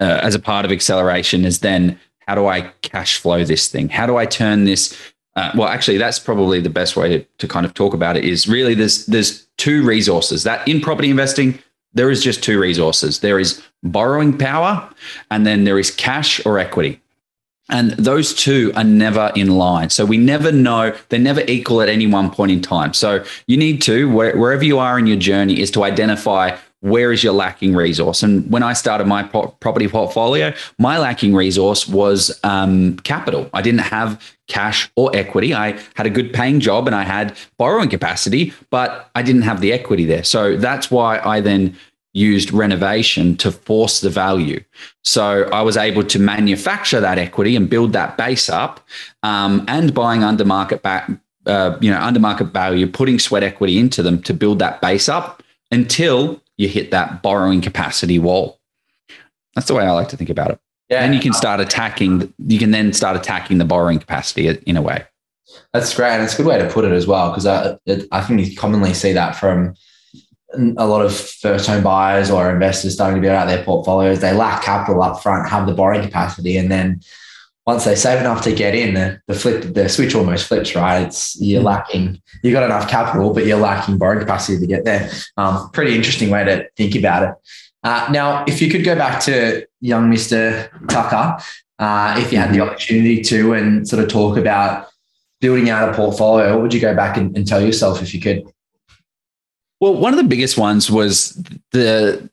uh, 0.00 0.18
as 0.24 0.34
a 0.34 0.40
part 0.40 0.64
of 0.64 0.72
acceleration 0.72 1.44
is 1.44 1.60
then 1.60 2.00
how 2.26 2.34
do 2.34 2.48
I 2.48 2.62
cash 2.82 3.18
flow 3.18 3.44
this 3.44 3.68
thing? 3.68 3.88
How 3.88 4.06
do 4.06 4.16
I 4.16 4.26
turn 4.26 4.64
this 4.64 4.98
uh, 5.34 5.50
well, 5.54 5.68
actually, 5.68 5.98
that's 5.98 6.18
probably 6.18 6.60
the 6.60 6.70
best 6.70 6.96
way 6.96 7.08
to, 7.08 7.24
to 7.38 7.48
kind 7.48 7.64
of 7.64 7.72
talk 7.74 7.94
about 7.94 8.16
it. 8.16 8.24
Is 8.24 8.46
really 8.46 8.74
there's 8.74 9.06
there's 9.06 9.46
two 9.56 9.84
resources 9.84 10.42
that 10.44 10.66
in 10.68 10.80
property 10.80 11.10
investing 11.10 11.58
there 11.94 12.10
is 12.10 12.22
just 12.22 12.42
two 12.42 12.58
resources. 12.58 13.20
There 13.20 13.38
is 13.38 13.62
borrowing 13.82 14.36
power, 14.36 14.88
and 15.30 15.46
then 15.46 15.64
there 15.64 15.78
is 15.78 15.90
cash 15.90 16.44
or 16.46 16.58
equity. 16.58 17.00
And 17.68 17.92
those 17.92 18.34
two 18.34 18.72
are 18.76 18.84
never 18.84 19.30
in 19.34 19.56
line. 19.56 19.90
So 19.90 20.04
we 20.04 20.18
never 20.18 20.52
know, 20.52 20.94
they're 21.08 21.18
never 21.18 21.42
equal 21.46 21.80
at 21.80 21.88
any 21.88 22.06
one 22.06 22.30
point 22.30 22.50
in 22.50 22.60
time. 22.60 22.92
So 22.92 23.24
you 23.46 23.56
need 23.56 23.80
to, 23.82 24.10
wherever 24.10 24.64
you 24.64 24.78
are 24.78 24.98
in 24.98 25.06
your 25.06 25.16
journey, 25.16 25.60
is 25.60 25.70
to 25.72 25.84
identify 25.84 26.56
where 26.82 27.12
is 27.12 27.22
your 27.22 27.32
lacking 27.32 27.76
resource? 27.76 28.24
And 28.24 28.50
when 28.50 28.64
I 28.64 28.72
started 28.72 29.06
my 29.06 29.22
property 29.22 29.86
portfolio, 29.86 30.52
my 30.78 30.98
lacking 30.98 31.32
resource 31.32 31.86
was 31.86 32.38
um, 32.42 32.96
capital. 32.98 33.48
I 33.54 33.62
didn't 33.62 33.82
have 33.82 34.20
cash 34.48 34.90
or 34.96 35.14
equity. 35.14 35.54
I 35.54 35.78
had 35.94 36.06
a 36.06 36.10
good 36.10 36.32
paying 36.32 36.58
job 36.58 36.88
and 36.88 36.96
I 36.96 37.04
had 37.04 37.36
borrowing 37.56 37.88
capacity, 37.88 38.52
but 38.70 39.08
I 39.14 39.22
didn't 39.22 39.42
have 39.42 39.60
the 39.60 39.72
equity 39.72 40.06
there. 40.06 40.24
So 40.24 40.56
that's 40.56 40.90
why 40.90 41.20
I 41.20 41.40
then 41.40 41.76
used 42.14 42.52
renovation 42.52 43.36
to 43.36 43.52
force 43.52 44.00
the 44.00 44.10
value. 44.10 44.62
So 45.04 45.48
I 45.52 45.62
was 45.62 45.76
able 45.76 46.02
to 46.02 46.18
manufacture 46.18 47.00
that 47.00 47.16
equity 47.16 47.54
and 47.54 47.70
build 47.70 47.92
that 47.92 48.16
base 48.16 48.48
up, 48.50 48.80
um, 49.22 49.64
and 49.68 49.94
buying 49.94 50.24
under 50.24 50.44
market 50.44 50.82
back, 50.82 51.08
uh, 51.46 51.78
you 51.80 51.92
know, 51.92 52.00
under 52.00 52.18
market 52.18 52.46
value, 52.46 52.88
putting 52.88 53.20
sweat 53.20 53.44
equity 53.44 53.78
into 53.78 54.02
them 54.02 54.20
to 54.22 54.34
build 54.34 54.58
that 54.58 54.80
base 54.80 55.08
up 55.08 55.44
until 55.70 56.42
you 56.62 56.68
hit 56.68 56.92
that 56.92 57.22
borrowing 57.22 57.60
capacity 57.60 58.18
wall. 58.18 58.60
That's 59.54 59.66
the 59.66 59.74
way 59.74 59.84
I 59.84 59.90
like 59.90 60.08
to 60.10 60.16
think 60.16 60.30
about 60.30 60.52
it. 60.52 60.60
Yeah. 60.88 61.04
And 61.04 61.14
you 61.14 61.20
can 61.20 61.32
start 61.32 61.60
attacking, 61.60 62.32
you 62.38 62.58
can 62.58 62.70
then 62.70 62.92
start 62.92 63.16
attacking 63.16 63.58
the 63.58 63.64
borrowing 63.64 63.98
capacity 63.98 64.48
in 64.48 64.76
a 64.76 64.82
way. 64.82 65.04
That's 65.72 65.94
great. 65.94 66.12
And 66.12 66.22
it's 66.22 66.34
a 66.34 66.36
good 66.38 66.46
way 66.46 66.58
to 66.58 66.68
put 66.70 66.84
it 66.84 66.92
as 66.92 67.06
well, 67.06 67.30
because 67.30 67.46
I, 67.46 67.76
I 68.12 68.20
think 68.22 68.46
you 68.46 68.56
commonly 68.56 68.94
see 68.94 69.12
that 69.12 69.36
from 69.36 69.74
a 70.54 70.86
lot 70.86 71.04
of 71.04 71.14
first 71.14 71.66
home 71.66 71.82
buyers 71.82 72.30
or 72.30 72.50
investors 72.50 72.94
starting 72.94 73.16
to 73.16 73.22
build 73.22 73.34
out 73.34 73.48
their 73.48 73.64
portfolios. 73.64 74.20
They 74.20 74.32
lack 74.32 74.62
capital 74.62 75.02
up 75.02 75.22
front, 75.22 75.48
have 75.48 75.66
the 75.66 75.74
borrowing 75.74 76.02
capacity, 76.02 76.56
and 76.56 76.70
then 76.70 77.00
once 77.66 77.84
they 77.84 77.94
save 77.94 78.20
enough 78.20 78.42
to 78.42 78.52
get 78.52 78.74
in, 78.74 78.94
the, 78.94 79.20
the 79.28 79.34
flip, 79.34 79.74
the 79.74 79.88
switch 79.88 80.14
almost 80.14 80.48
flips, 80.48 80.74
right? 80.74 81.02
It's 81.02 81.40
you're 81.40 81.62
mm. 81.62 81.66
lacking, 81.66 82.20
you've 82.42 82.52
got 82.52 82.64
enough 82.64 82.88
capital, 82.88 83.32
but 83.32 83.46
you're 83.46 83.58
lacking 83.58 83.98
borrowing 83.98 84.20
capacity 84.20 84.58
to 84.58 84.66
get 84.66 84.84
there. 84.84 85.10
Um, 85.36 85.70
pretty 85.70 85.94
interesting 85.94 86.30
way 86.30 86.44
to 86.44 86.68
think 86.76 86.96
about 86.96 87.22
it. 87.22 87.34
Uh, 87.84 88.08
now, 88.10 88.44
if 88.46 88.60
you 88.60 88.70
could 88.70 88.84
go 88.84 88.94
back 88.94 89.20
to 89.24 89.66
young 89.80 90.10
Mr. 90.10 90.68
Tucker, 90.88 91.42
uh, 91.78 92.14
if 92.18 92.32
you 92.32 92.38
had 92.38 92.50
the 92.50 92.58
mm-hmm. 92.58 92.68
opportunity 92.68 93.22
to, 93.22 93.54
and 93.54 93.86
sort 93.88 94.02
of 94.02 94.08
talk 94.08 94.36
about 94.36 94.88
building 95.40 95.70
out 95.70 95.88
a 95.88 95.94
portfolio, 95.94 96.54
what 96.54 96.62
would 96.62 96.74
you 96.74 96.80
go 96.80 96.94
back 96.94 97.16
and, 97.16 97.36
and 97.36 97.46
tell 97.46 97.60
yourself 97.60 98.02
if 98.02 98.12
you 98.12 98.20
could? 98.20 98.42
Well, 99.80 99.94
one 99.94 100.12
of 100.12 100.16
the 100.16 100.28
biggest 100.28 100.56
ones 100.56 100.90
was 100.90 101.32
the, 101.72 102.28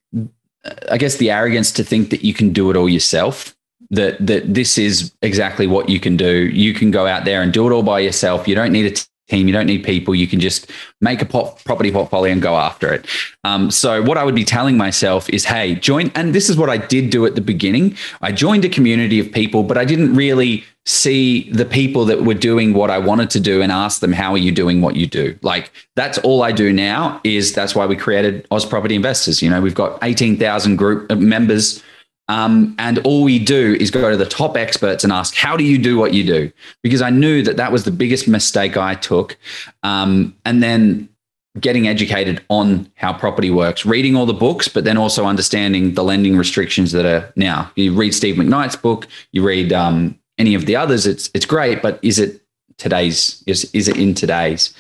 I 0.90 0.98
guess, 0.98 1.18
the 1.18 1.32
arrogance 1.32 1.72
to 1.74 1.84
think 1.84 2.12
that 2.12 2.24
you 2.24 2.34
can 2.34 2.54
do 2.54 2.70
it 2.70 2.78
all 2.78 2.88
yourself 2.88 3.56
that 3.92 4.26
that 4.26 4.54
this 4.54 4.78
is 4.78 5.12
exactly 5.22 5.68
what 5.68 5.90
you 5.90 6.00
can 6.00 6.18
do. 6.18 6.48
You 6.48 6.74
can 6.74 6.92
go 6.92 7.08
out 7.08 7.26
there 7.26 7.42
and 7.42 7.52
do 7.52 7.68
it 7.68 7.74
all 7.74 7.84
by 7.84 8.00
yourself. 8.00 8.48
You 8.48 8.56
don't 8.56 8.72
need 8.72 8.86
a 8.92 8.96
team. 9.30 9.48
You 9.48 9.54
don't 9.54 9.68
need 9.68 9.84
people. 9.84 10.14
You 10.14 10.28
can 10.28 10.40
just 10.40 10.70
make 11.00 11.22
a 11.22 11.26
pop, 11.26 11.64
property 11.64 11.92
portfolio 11.92 12.34
and 12.34 12.42
go 12.42 12.58
after 12.58 12.92
it. 12.94 13.06
Um, 13.44 13.72
so 13.72 14.02
what 14.02 14.18
I 14.18 14.24
would 14.24 14.36
be 14.36 14.44
telling 14.44 14.76
myself 14.76 15.30
is, 15.30 15.46
hey, 15.46 15.76
join. 15.76 16.12
And 16.16 16.34
this 16.34 16.50
is 16.50 16.58
what 16.58 16.70
I 16.70 16.78
did 16.78 17.10
do 17.10 17.26
at 17.26 17.36
the 17.36 17.42
beginning. 17.42 17.96
I 18.22 18.32
joined 18.32 18.66
a 18.66 18.70
community 18.70 19.20
of 19.20 19.32
people, 19.32 19.64
but 19.64 19.78
I 19.78 19.86
didn't 19.86 20.16
really 20.16 20.64
see 20.86 21.50
the 21.52 21.66
people 21.66 22.04
that 22.06 22.24
were 22.24 22.34
doing 22.34 22.74
what 22.74 22.90
I 22.90 22.98
wanted 22.98 23.30
to 23.32 23.40
do 23.40 23.62
and 23.62 23.72
ask 23.72 24.02
them, 24.02 24.12
how 24.12 24.32
are 24.32 24.40
you 24.40 24.52
doing 24.52 24.82
what 24.82 24.96
you 24.96 25.06
do? 25.06 25.38
Like 25.44 25.72
that's 25.96 26.18
all 26.20 26.42
I 26.42 26.52
do 26.52 26.74
now 26.74 27.22
is 27.24 27.54
that's 27.54 27.76
why 27.76 27.86
we 27.86 27.96
created 27.96 28.48
Oz 28.50 28.66
Property 28.66 28.96
Investors. 28.96 29.42
You 29.42 29.52
know, 29.52 29.62
we've 29.62 29.76
got 29.76 30.00
18,000 30.02 30.78
group 30.78 31.12
members 31.12 31.84
um, 32.30 32.76
and 32.78 33.00
all 33.00 33.24
we 33.24 33.40
do 33.40 33.76
is 33.80 33.90
go 33.90 34.10
to 34.10 34.16
the 34.16 34.26
top 34.26 34.56
experts 34.56 35.04
and 35.04 35.12
ask, 35.12 35.36
how 35.36 35.58
do 35.58 35.64
you 35.64 35.80
do 35.80 35.98
what 35.98 36.14
you 36.14 36.24
do? 36.24 36.52
Because 36.84 37.02
I 37.02 37.10
knew 37.10 37.42
that 37.42 37.58
that 37.58 37.72
was 37.72 37.84
the 37.84 37.92
biggest 37.92 38.28
mistake 38.28 38.78
I 38.78 38.94
took. 38.96 39.36
Um, 39.82 40.36
and 40.46 40.62
then 40.62 41.10
getting 41.60 41.88
educated 41.88 42.42
on 42.50 42.90
how 42.94 43.12
property 43.12 43.50
works, 43.50 43.84
reading 43.84 44.16
all 44.16 44.28
the 44.28 44.34
books, 44.34 44.68
but 44.68 44.84
then 44.84 44.96
also 44.96 45.26
understanding 45.26 45.96
the 45.96 46.04
lending 46.04 46.38
restrictions 46.38 46.92
that 46.92 47.06
are 47.06 47.34
now. 47.36 47.72
You 47.76 47.94
read 47.94 48.14
Steve 48.14 48.36
McKnight's 48.36 48.76
book, 48.76 49.08
you 49.32 49.44
read 49.44 49.74
um, 49.74 50.18
any 50.38 50.54
of 50.54 50.68
the 50.68 50.76
others. 50.76 51.08
It's 51.08 51.32
it's 51.34 51.48
great, 51.48 51.82
but 51.82 52.00
is 52.04 52.20
it 52.20 52.42
today's? 52.78 53.44
Is 53.48 53.70
is 53.74 53.88
it 53.88 53.98
in 53.98 54.14
today's? 54.14 54.74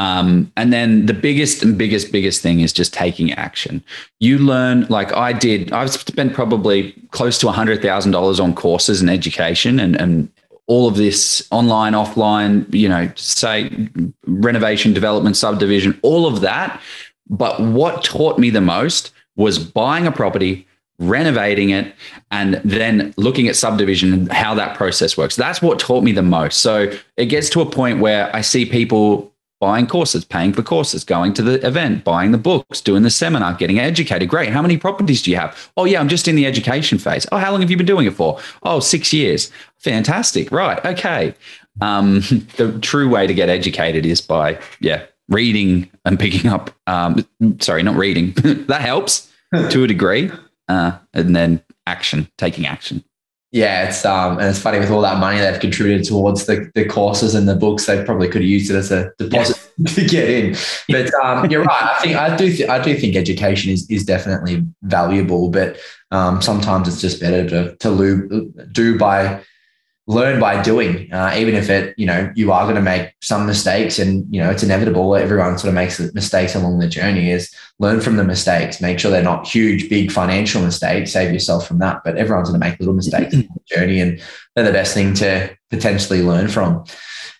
Um, 0.00 0.50
and 0.56 0.72
then 0.72 1.04
the 1.04 1.12
biggest 1.12 1.62
and 1.62 1.76
biggest, 1.76 2.10
biggest 2.10 2.40
thing 2.40 2.60
is 2.60 2.72
just 2.72 2.94
taking 2.94 3.32
action. 3.34 3.84
You 4.18 4.38
learn, 4.38 4.86
like 4.88 5.12
I 5.12 5.34
did, 5.34 5.72
I've 5.72 5.90
spent 5.90 6.32
probably 6.32 6.92
close 7.10 7.36
to 7.40 7.46
$100,000 7.46 8.42
on 8.42 8.54
courses 8.54 9.02
and 9.02 9.10
education 9.10 9.78
and, 9.78 10.00
and 10.00 10.32
all 10.68 10.88
of 10.88 10.96
this 10.96 11.46
online, 11.50 11.92
offline, 11.92 12.72
you 12.72 12.88
know, 12.88 13.12
say 13.16 13.90
renovation, 14.26 14.94
development, 14.94 15.36
subdivision, 15.36 16.00
all 16.00 16.26
of 16.26 16.40
that. 16.40 16.80
But 17.28 17.60
what 17.60 18.02
taught 18.02 18.38
me 18.38 18.48
the 18.48 18.62
most 18.62 19.12
was 19.36 19.58
buying 19.58 20.06
a 20.06 20.12
property, 20.12 20.66
renovating 20.98 21.70
it, 21.70 21.94
and 22.30 22.54
then 22.64 23.12
looking 23.18 23.48
at 23.48 23.56
subdivision 23.56 24.14
and 24.14 24.32
how 24.32 24.54
that 24.54 24.78
process 24.78 25.18
works. 25.18 25.36
That's 25.36 25.60
what 25.60 25.78
taught 25.78 26.04
me 26.04 26.12
the 26.12 26.22
most. 26.22 26.60
So 26.60 26.90
it 27.18 27.26
gets 27.26 27.50
to 27.50 27.60
a 27.60 27.66
point 27.70 28.00
where 28.00 28.34
I 28.34 28.40
see 28.40 28.64
people 28.64 29.29
buying 29.60 29.86
courses, 29.86 30.24
paying 30.24 30.52
for 30.52 30.62
courses, 30.62 31.04
going 31.04 31.34
to 31.34 31.42
the 31.42 31.64
event, 31.66 32.02
buying 32.02 32.32
the 32.32 32.38
books, 32.38 32.80
doing 32.80 33.02
the 33.02 33.10
seminar, 33.10 33.54
getting 33.54 33.78
educated. 33.78 34.28
Great. 34.28 34.48
How 34.48 34.62
many 34.62 34.78
properties 34.78 35.22
do 35.22 35.30
you 35.30 35.36
have? 35.36 35.70
Oh, 35.76 35.84
yeah, 35.84 36.00
I'm 36.00 36.08
just 36.08 36.26
in 36.26 36.34
the 36.34 36.46
education 36.46 36.98
phase. 36.98 37.26
Oh, 37.30 37.36
how 37.36 37.52
long 37.52 37.60
have 37.60 37.70
you 37.70 37.76
been 37.76 37.86
doing 37.86 38.06
it 38.06 38.14
for? 38.14 38.40
Oh, 38.62 38.80
six 38.80 39.12
years. 39.12 39.52
Fantastic. 39.78 40.50
Right. 40.50 40.84
Okay. 40.84 41.34
Um, 41.80 42.20
the 42.56 42.76
true 42.80 43.08
way 43.08 43.26
to 43.26 43.34
get 43.34 43.48
educated 43.48 44.06
is 44.06 44.20
by, 44.20 44.58
yeah, 44.80 45.04
reading 45.28 45.90
and 46.04 46.18
picking 46.18 46.50
up. 46.50 46.70
Um, 46.86 47.26
sorry, 47.60 47.82
not 47.82 47.96
reading. 47.96 48.32
that 48.66 48.80
helps 48.80 49.30
to 49.52 49.84
a 49.84 49.86
degree. 49.86 50.30
Uh, 50.68 50.96
and 51.12 51.36
then 51.36 51.62
action, 51.86 52.30
taking 52.38 52.64
action 52.64 53.04
yeah, 53.52 53.88
it's 53.88 54.04
um, 54.04 54.38
and 54.38 54.48
it's 54.48 54.60
funny 54.60 54.78
with 54.78 54.90
all 54.90 55.00
that 55.00 55.18
money 55.18 55.40
they've 55.40 55.58
contributed 55.58 56.06
towards 56.06 56.46
the, 56.46 56.70
the 56.76 56.84
courses 56.84 57.34
and 57.34 57.48
the 57.48 57.56
books, 57.56 57.86
they 57.86 58.04
probably 58.04 58.28
could 58.28 58.42
have 58.42 58.50
used 58.50 58.70
it 58.70 58.76
as 58.76 58.92
a 58.92 59.10
deposit 59.18 59.72
yeah. 59.76 59.86
to 59.94 60.06
get 60.06 60.30
in. 60.30 60.56
But 60.88 61.12
um, 61.14 61.50
you're 61.50 61.64
right. 61.64 61.82
I 61.82 62.00
think 62.00 62.16
I 62.16 62.36
do 62.36 62.54
th- 62.54 62.68
I 62.68 62.80
do 62.80 62.96
think 62.96 63.16
education 63.16 63.72
is 63.72 63.90
is 63.90 64.04
definitely 64.04 64.64
valuable, 64.82 65.50
but 65.50 65.78
um, 66.12 66.40
sometimes 66.40 66.86
it's 66.86 67.00
just 67.00 67.20
better 67.20 67.48
to 67.48 67.76
to 67.76 68.52
do 68.70 68.96
by 68.96 69.42
learn 70.10 70.40
by 70.40 70.60
doing, 70.60 71.10
uh, 71.12 71.32
even 71.36 71.54
if 71.54 71.70
it, 71.70 71.94
you 71.96 72.04
know, 72.04 72.32
you 72.34 72.50
are 72.50 72.64
going 72.64 72.74
to 72.74 72.82
make 72.82 73.12
some 73.22 73.46
mistakes 73.46 74.00
and, 74.00 74.26
you 74.34 74.42
know, 74.42 74.50
it's 74.50 74.64
inevitable. 74.64 75.14
Everyone 75.14 75.56
sort 75.56 75.68
of 75.68 75.74
makes 75.74 76.00
mistakes 76.14 76.56
along 76.56 76.80
the 76.80 76.88
journey 76.88 77.30
is 77.30 77.54
learn 77.78 78.00
from 78.00 78.16
the 78.16 78.24
mistakes, 78.24 78.80
make 78.80 78.98
sure 78.98 79.12
they're 79.12 79.22
not 79.22 79.46
huge, 79.46 79.88
big 79.88 80.10
financial 80.10 80.62
mistakes, 80.62 81.12
save 81.12 81.32
yourself 81.32 81.64
from 81.68 81.78
that. 81.78 82.00
But 82.04 82.16
everyone's 82.16 82.50
going 82.50 82.60
to 82.60 82.66
make 82.66 82.80
little 82.80 82.94
mistakes 82.94 83.34
on 83.34 83.42
the 83.42 83.74
journey 83.76 84.00
and 84.00 84.20
they're 84.56 84.64
the 84.64 84.72
best 84.72 84.94
thing 84.94 85.14
to 85.14 85.56
potentially 85.70 86.22
learn 86.22 86.48
from. 86.48 86.84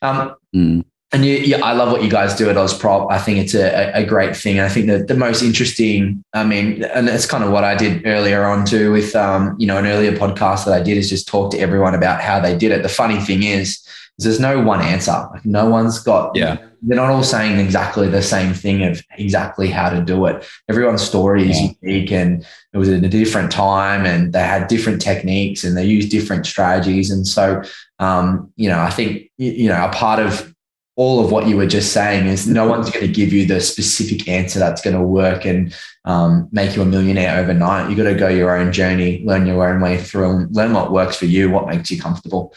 Um, 0.01 0.37
mm 0.55 0.85
and 1.13 1.25
you, 1.25 1.35
yeah, 1.39 1.59
I 1.65 1.73
love 1.73 1.91
what 1.91 2.05
you 2.05 2.11
guys 2.11 2.37
do 2.37 2.49
at 2.51 2.57
Ozprop. 2.57 3.11
I 3.11 3.19
think 3.19 3.39
it's 3.39 3.55
a, 3.55 3.91
a 3.95 4.05
great 4.05 4.37
thing. 4.37 4.59
And 4.59 4.67
I 4.67 4.69
think 4.69 4.87
that 4.87 5.09
the 5.09 5.17
most 5.17 5.43
interesting, 5.43 6.23
I 6.33 6.45
mean, 6.45 6.85
and 6.85 7.09
it's 7.09 7.27
kind 7.27 7.43
of 7.43 7.51
what 7.51 7.65
I 7.65 7.75
did 7.75 8.07
earlier 8.07 8.45
on 8.45 8.65
too 8.65 8.93
with, 8.93 9.17
um, 9.17 9.57
you 9.59 9.67
know, 9.67 9.77
an 9.77 9.87
earlier 9.87 10.13
podcast 10.13 10.67
that 10.67 10.75
I 10.75 10.83
did 10.83 10.97
is 10.97 11.09
just 11.09 11.27
talk 11.27 11.51
to 11.51 11.59
everyone 11.59 11.97
about 11.97 12.21
how 12.21 12.39
they 12.39 12.57
did 12.57 12.71
it. 12.71 12.83
The 12.85 12.89
funny 12.89 13.19
thing 13.19 13.43
is, 13.43 13.85
is 14.19 14.25
there's 14.25 14.39
no 14.39 14.61
one 14.61 14.81
answer. 14.81 15.29
Like 15.33 15.45
no 15.45 15.69
one's 15.69 15.99
got, 15.99 16.37
yeah, 16.37 16.59
they're 16.83 16.97
not 16.97 17.11
all 17.11 17.25
saying 17.25 17.59
exactly 17.59 18.07
the 18.07 18.23
same 18.23 18.55
thing 18.55 18.85
of 18.85 19.03
exactly 19.19 19.69
how 19.69 19.91
to 19.91 20.01
do 20.01 20.27
it. 20.27 20.47
Everyone's 20.69 21.03
story 21.03 21.51
is 21.51 21.61
yeah. 21.61 21.73
unique 21.83 22.13
and 22.13 22.47
it 22.73 22.79
was 22.79 22.89
at 22.89 23.03
a 23.03 23.09
different 23.09 23.51
time 23.51 24.07
and 24.07 24.33
they 24.33 24.45
had 24.45 24.69
different 24.69 25.03
techniques 25.03 25.65
and 25.65 25.77
they 25.77 25.85
used 25.85 26.13
different 26.13 26.47
strategies. 26.47 27.11
And 27.11 27.27
so, 27.27 27.63
um, 27.99 28.53
you 28.55 28.69
know, 28.69 28.79
I 28.79 28.91
think, 28.91 29.31
you 29.39 29.69
know, 29.69 29.85
a 29.85 29.91
part 29.91 30.21
of 30.21 30.55
all 30.97 31.25
of 31.25 31.33
what 31.33 31.47
you 31.47 31.57
were 31.57 31.67
just 31.67 31.93
saying 31.93 32.27
is 32.27 32.47
no 32.47 32.67
one's 32.67 32.91
going 32.91 33.07
to 33.07 33.13
give 33.13 33.33
you 33.33 33.47
the 33.47 33.61
specific 33.61 34.29
answer 34.29 34.59
that's 34.59 34.83
going 34.83 34.97
to 34.97 35.03
work 35.03 35.45
and 35.45 35.75
um, 36.05 36.49
make 36.53 36.77
you 36.77 36.83
a 36.83 36.85
millionaire 36.85 37.39
overnight. 37.39 37.91
You 37.91 37.97
got 37.97 38.11
to 38.11 38.15
go 38.15 38.29
your 38.29 38.57
own 38.57 38.73
journey, 38.73 39.23
learn 39.25 39.47
your 39.47 39.69
own 39.69 39.81
way 39.81 39.99
through, 39.99 40.31
and 40.31 40.55
learn 40.55 40.73
what 40.73 40.93
works 40.93 41.17
for 41.17 41.27
you, 41.27 41.51
what 41.51 41.69
makes 41.69 41.91
you 41.91 42.01
comfortable. 42.01 42.55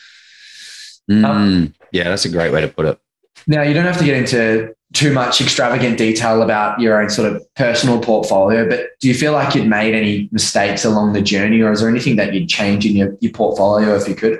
Mm, 1.09 1.25
um, 1.25 1.73
yeah, 1.91 2.05
that's 2.05 2.25
a 2.25 2.29
great 2.29 2.51
way 2.51 2.61
to 2.61 2.67
put 2.67 2.85
it. 2.85 2.99
Now 3.47 3.61
you 3.61 3.73
don't 3.73 3.85
have 3.85 3.97
to 3.99 4.05
get 4.05 4.17
into 4.17 4.75
too 4.93 5.11
much 5.11 5.41
extravagant 5.41 5.97
detail 5.97 6.43
about 6.43 6.79
your 6.79 7.01
own 7.01 7.09
sort 7.09 7.31
of 7.31 7.53
personal 7.55 7.99
portfolio, 7.99 8.69
but 8.69 8.89
do 8.99 9.07
you 9.07 9.13
feel 9.13 9.33
like 9.33 9.55
you'd 9.55 9.67
made 9.67 9.95
any 9.95 10.29
mistakes 10.31 10.85
along 10.85 11.13
the 11.13 11.21
journey, 11.21 11.61
or 11.61 11.71
is 11.71 11.81
there 11.81 11.89
anything 11.89 12.15
that 12.17 12.33
you'd 12.33 12.47
change 12.47 12.85
in 12.85 12.95
your, 12.95 13.17
your 13.19 13.31
portfolio 13.31 13.95
if 13.95 14.07
you 14.07 14.15
could? 14.15 14.39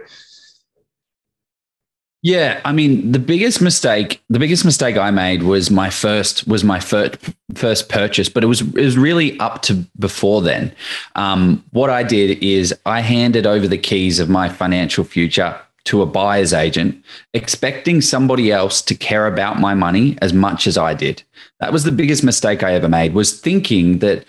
Yeah, 2.24 2.62
I 2.64 2.72
mean, 2.72 3.12
the 3.12 3.20
biggest 3.20 3.62
mistake, 3.62 4.24
the 4.30 4.40
biggest 4.40 4.64
mistake 4.64 4.96
I 4.96 5.12
made 5.12 5.44
was 5.44 5.70
my 5.70 5.90
first 5.90 6.48
was 6.48 6.64
my 6.64 6.80
first 6.80 7.18
first 7.54 7.90
purchase, 7.90 8.30
but 8.30 8.46
it 8.46 8.48
was 8.48 8.62
it 8.62 8.76
was 8.76 8.98
really 8.98 9.38
up 9.42 9.62
to 9.64 9.86
before 10.00 10.42
then. 10.42 10.74
Um, 11.16 11.62
what 11.72 11.90
I 11.90 12.02
did 12.02 12.42
is 12.42 12.74
I 12.86 13.02
handed 13.02 13.46
over 13.46 13.68
the 13.68 13.78
keys 13.78 14.20
of 14.20 14.30
my 14.30 14.48
financial 14.48 15.04
future 15.04 15.60
to 15.84 16.02
a 16.02 16.06
buyer's 16.06 16.54
agent, 16.54 17.04
expecting 17.34 18.00
somebody 18.00 18.54
else 18.54 18.82
to 18.84 18.96
care 18.96 19.28
about 19.28 19.60
my 19.60 19.74
money 19.74 20.18
as 20.22 20.32
much 20.32 20.66
as 20.66 20.78
I 20.78 20.94
did. 20.94 21.22
That 21.60 21.74
was 21.74 21.84
the 21.84 21.92
biggest 21.92 22.24
mistake 22.24 22.64
I 22.64 22.74
ever 22.74 22.88
made. 22.88 23.14
Was 23.14 23.38
thinking 23.38 24.00
that 24.00 24.24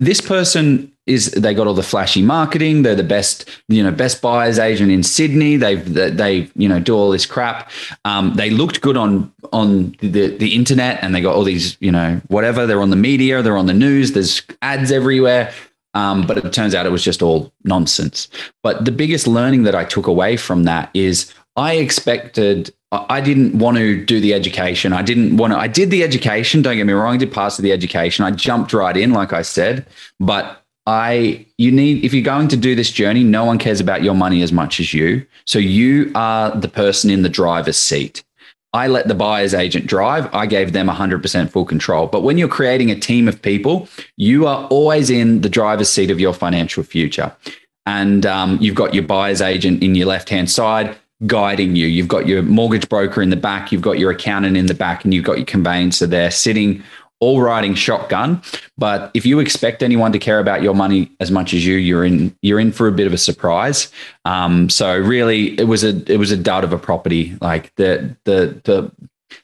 this 0.00 0.22
person 0.22 0.90
is 1.08 1.30
they 1.32 1.54
got 1.54 1.66
all 1.66 1.74
the 1.74 1.82
flashy 1.82 2.22
marketing. 2.22 2.82
They're 2.82 2.94
the 2.94 3.02
best, 3.02 3.48
you 3.68 3.82
know, 3.82 3.90
best 3.90 4.20
buyers 4.20 4.58
agent 4.58 4.90
in 4.90 5.02
Sydney. 5.02 5.56
They've 5.56 5.94
they 5.94 6.50
you 6.54 6.68
know 6.68 6.80
do 6.80 6.94
all 6.94 7.10
this 7.10 7.26
crap. 7.26 7.70
Um, 8.04 8.34
they 8.34 8.50
looked 8.50 8.80
good 8.80 8.96
on 8.96 9.32
on 9.52 9.96
the 10.00 10.36
the 10.36 10.54
internet, 10.54 11.02
and 11.02 11.14
they 11.14 11.20
got 11.20 11.34
all 11.34 11.44
these 11.44 11.76
you 11.80 11.90
know 11.90 12.20
whatever. 12.28 12.66
They're 12.66 12.82
on 12.82 12.90
the 12.90 12.96
media. 12.96 13.42
They're 13.42 13.56
on 13.56 13.66
the 13.66 13.74
news. 13.74 14.12
There's 14.12 14.42
ads 14.62 14.92
everywhere. 14.92 15.52
Um, 15.94 16.26
but 16.26 16.36
it 16.36 16.52
turns 16.52 16.74
out 16.74 16.86
it 16.86 16.92
was 16.92 17.02
just 17.02 17.22
all 17.22 17.52
nonsense. 17.64 18.28
But 18.62 18.84
the 18.84 18.92
biggest 18.92 19.26
learning 19.26 19.62
that 19.62 19.74
I 19.74 19.84
took 19.84 20.06
away 20.06 20.36
from 20.36 20.64
that 20.64 20.90
is 20.94 21.32
I 21.56 21.74
expected 21.74 22.72
I 22.90 23.20
didn't 23.20 23.58
want 23.58 23.76
to 23.76 24.02
do 24.02 24.18
the 24.18 24.32
education. 24.32 24.94
I 24.94 25.02
didn't 25.02 25.36
want 25.36 25.52
to. 25.52 25.58
I 25.58 25.68
did 25.68 25.90
the 25.90 26.02
education. 26.02 26.62
Don't 26.62 26.76
get 26.76 26.86
me 26.86 26.94
wrong. 26.94 27.14
I 27.14 27.18
did 27.18 27.32
pass 27.32 27.58
the 27.58 27.72
education. 27.72 28.24
I 28.24 28.30
jumped 28.30 28.72
right 28.72 28.96
in, 28.96 29.12
like 29.12 29.34
I 29.34 29.42
said. 29.42 29.86
But 30.18 30.64
I, 30.88 31.44
you 31.58 31.70
need, 31.70 32.02
if 32.02 32.14
you're 32.14 32.22
going 32.22 32.48
to 32.48 32.56
do 32.56 32.74
this 32.74 32.90
journey, 32.90 33.22
no 33.22 33.44
one 33.44 33.58
cares 33.58 33.78
about 33.78 34.02
your 34.02 34.14
money 34.14 34.40
as 34.42 34.52
much 34.52 34.80
as 34.80 34.94
you. 34.94 35.26
So 35.44 35.58
you 35.58 36.10
are 36.14 36.50
the 36.56 36.68
person 36.68 37.10
in 37.10 37.20
the 37.20 37.28
driver's 37.28 37.76
seat. 37.76 38.24
I 38.72 38.86
let 38.86 39.06
the 39.06 39.14
buyer's 39.14 39.52
agent 39.52 39.86
drive. 39.86 40.34
I 40.34 40.46
gave 40.46 40.72
them 40.72 40.88
100% 40.88 41.50
full 41.50 41.66
control. 41.66 42.06
But 42.06 42.22
when 42.22 42.38
you're 42.38 42.48
creating 42.48 42.90
a 42.90 42.98
team 42.98 43.28
of 43.28 43.42
people, 43.42 43.86
you 44.16 44.46
are 44.46 44.66
always 44.68 45.10
in 45.10 45.42
the 45.42 45.50
driver's 45.50 45.90
seat 45.90 46.10
of 46.10 46.20
your 46.20 46.32
financial 46.32 46.82
future. 46.82 47.36
And 47.84 48.24
um, 48.24 48.56
you've 48.58 48.74
got 48.74 48.94
your 48.94 49.04
buyer's 49.04 49.42
agent 49.42 49.82
in 49.82 49.94
your 49.94 50.06
left 50.06 50.30
hand 50.30 50.50
side 50.50 50.96
guiding 51.26 51.76
you. 51.76 51.86
You've 51.86 52.08
got 52.08 52.26
your 52.26 52.42
mortgage 52.42 52.88
broker 52.88 53.20
in 53.20 53.28
the 53.28 53.36
back, 53.36 53.72
you've 53.72 53.82
got 53.82 53.98
your 53.98 54.10
accountant 54.10 54.56
in 54.56 54.66
the 54.66 54.74
back, 54.74 55.04
and 55.04 55.12
you've 55.12 55.24
got 55.24 55.36
your 55.36 55.46
conveyancer 55.46 56.06
there 56.06 56.30
sitting 56.30 56.82
all 57.20 57.40
riding 57.42 57.74
shotgun. 57.74 58.40
But 58.76 59.10
if 59.12 59.26
you 59.26 59.40
expect 59.40 59.82
anyone 59.82 60.12
to 60.12 60.18
care 60.18 60.38
about 60.38 60.62
your 60.62 60.74
money 60.74 61.10
as 61.18 61.30
much 61.30 61.52
as 61.52 61.66
you, 61.66 61.76
you're 61.76 62.04
in 62.04 62.36
you're 62.42 62.60
in 62.60 62.72
for 62.72 62.86
a 62.86 62.92
bit 62.92 63.06
of 63.06 63.12
a 63.12 63.18
surprise. 63.18 63.90
Um, 64.24 64.70
so 64.70 64.96
really, 64.96 65.58
it 65.58 65.66
was 65.66 65.82
a 65.84 66.00
it 66.12 66.18
was 66.18 66.30
a 66.30 66.36
dud 66.36 66.64
of 66.64 66.72
a 66.72 66.78
property. 66.78 67.36
Like 67.40 67.74
the 67.76 68.16
the 68.24 68.60
the 68.64 68.92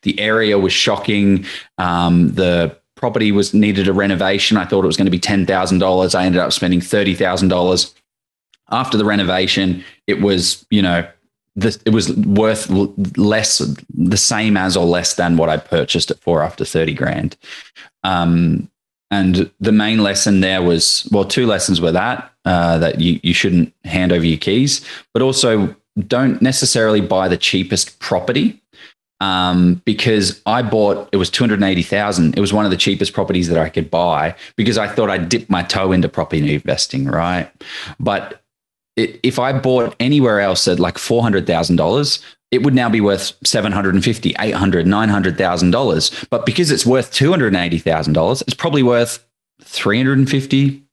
the 0.03 0.19
area 0.21 0.59
was 0.59 0.73
shocking. 0.73 1.45
Um, 1.79 2.33
the 2.35 2.77
property 2.95 3.33
was 3.33 3.53
needed 3.53 3.89
a 3.89 3.93
renovation. 3.93 4.57
I 4.57 4.65
thought 4.65 4.85
it 4.85 4.87
was 4.87 4.97
going 4.97 5.07
to 5.07 5.11
be 5.11 5.19
ten 5.19 5.45
thousand 5.45 5.81
dollars. 5.81 6.15
I 6.15 6.25
ended 6.25 6.41
up 6.41 6.53
spending 6.53 6.81
thirty 6.81 7.15
thousand 7.15 7.49
dollars. 7.49 7.95
after 8.71 8.97
the 8.97 9.05
renovation, 9.05 9.85
it 10.07 10.21
was, 10.21 10.65
you 10.71 10.83
know, 10.83 11.07
the, 11.57 11.81
it 11.85 11.91
was 11.91 12.15
worth 12.17 12.69
less, 13.17 13.59
the 13.95 14.17
same 14.17 14.57
as 14.57 14.77
or 14.77 14.87
less 14.87 15.15
than 15.15 15.37
what 15.37 15.49
I 15.49 15.57
purchased 15.57 16.11
it 16.11 16.19
for 16.19 16.43
after 16.43 16.65
30 16.65 16.95
grand. 16.95 17.37
Um, 18.03 18.71
and 19.11 19.51
the 19.61 19.73
main 19.73 20.03
lesson 20.03 20.41
there 20.41 20.63
was, 20.63 21.09
well, 21.13 21.25
two 21.25 21.47
lessons 21.47 21.81
were 21.81 21.93
that, 21.93 22.33
uh, 22.45 22.79
that 22.79 23.01
you, 23.01 23.21
you 23.23 23.33
shouldn't 23.35 23.73
hand 23.85 24.13
over 24.13 24.27
your 24.27 24.39
keys, 24.39 24.85
but 25.13 25.23
also 25.23 25.75
don't 26.09 26.43
necessarily 26.43 27.01
buy 27.01 27.29
the 27.29 27.37
cheapest 27.37 27.99
property 28.01 28.61
um, 29.21 29.81
because 29.85 30.43
I 30.45 30.63
bought 30.63 31.09
it 31.13 31.17
was 31.17 31.31
two 31.31 31.45
hundred 31.45 31.63
eighty 31.63 31.83
thousand. 31.83 32.37
It 32.37 32.41
was 32.41 32.53
one 32.53 32.65
of 32.65 32.71
the 32.71 32.77
cheapest 32.77 33.13
properties 33.13 33.49
that 33.49 33.59
I 33.59 33.69
could 33.69 33.91
buy 33.91 34.35
because 34.57 34.77
I 34.77 34.89
thought 34.89 35.09
I'd 35.09 35.29
dip 35.29 35.49
my 35.49 35.63
toe 35.63 35.93
into 35.93 36.09
property 36.09 36.55
investing, 36.55 37.07
right? 37.07 37.51
But 37.99 38.43
it, 38.97 39.21
if 39.23 39.39
I 39.39 39.53
bought 39.53 39.97
anywhere 40.01 40.41
else 40.41 40.69
at 40.69 40.79
like 40.79 40.99
four 40.99 41.23
hundred 41.23 41.47
thousand 41.47 41.77
dollars, 41.77 42.23
it 42.51 42.63
would 42.63 42.75
now 42.75 42.89
be 42.89 43.01
worth 43.01 43.33
750 43.45 44.37
800 44.39 44.87
900000 44.87 45.71
dollars 45.71 46.25
but 46.31 46.47
because 46.47 46.71
it's 46.71 46.87
worth 46.87 47.13
280000 47.13 48.13
dollars 48.13 48.43
it's 48.43 48.55
probably 48.55 48.83
worth 48.85 49.27
350 49.63 50.85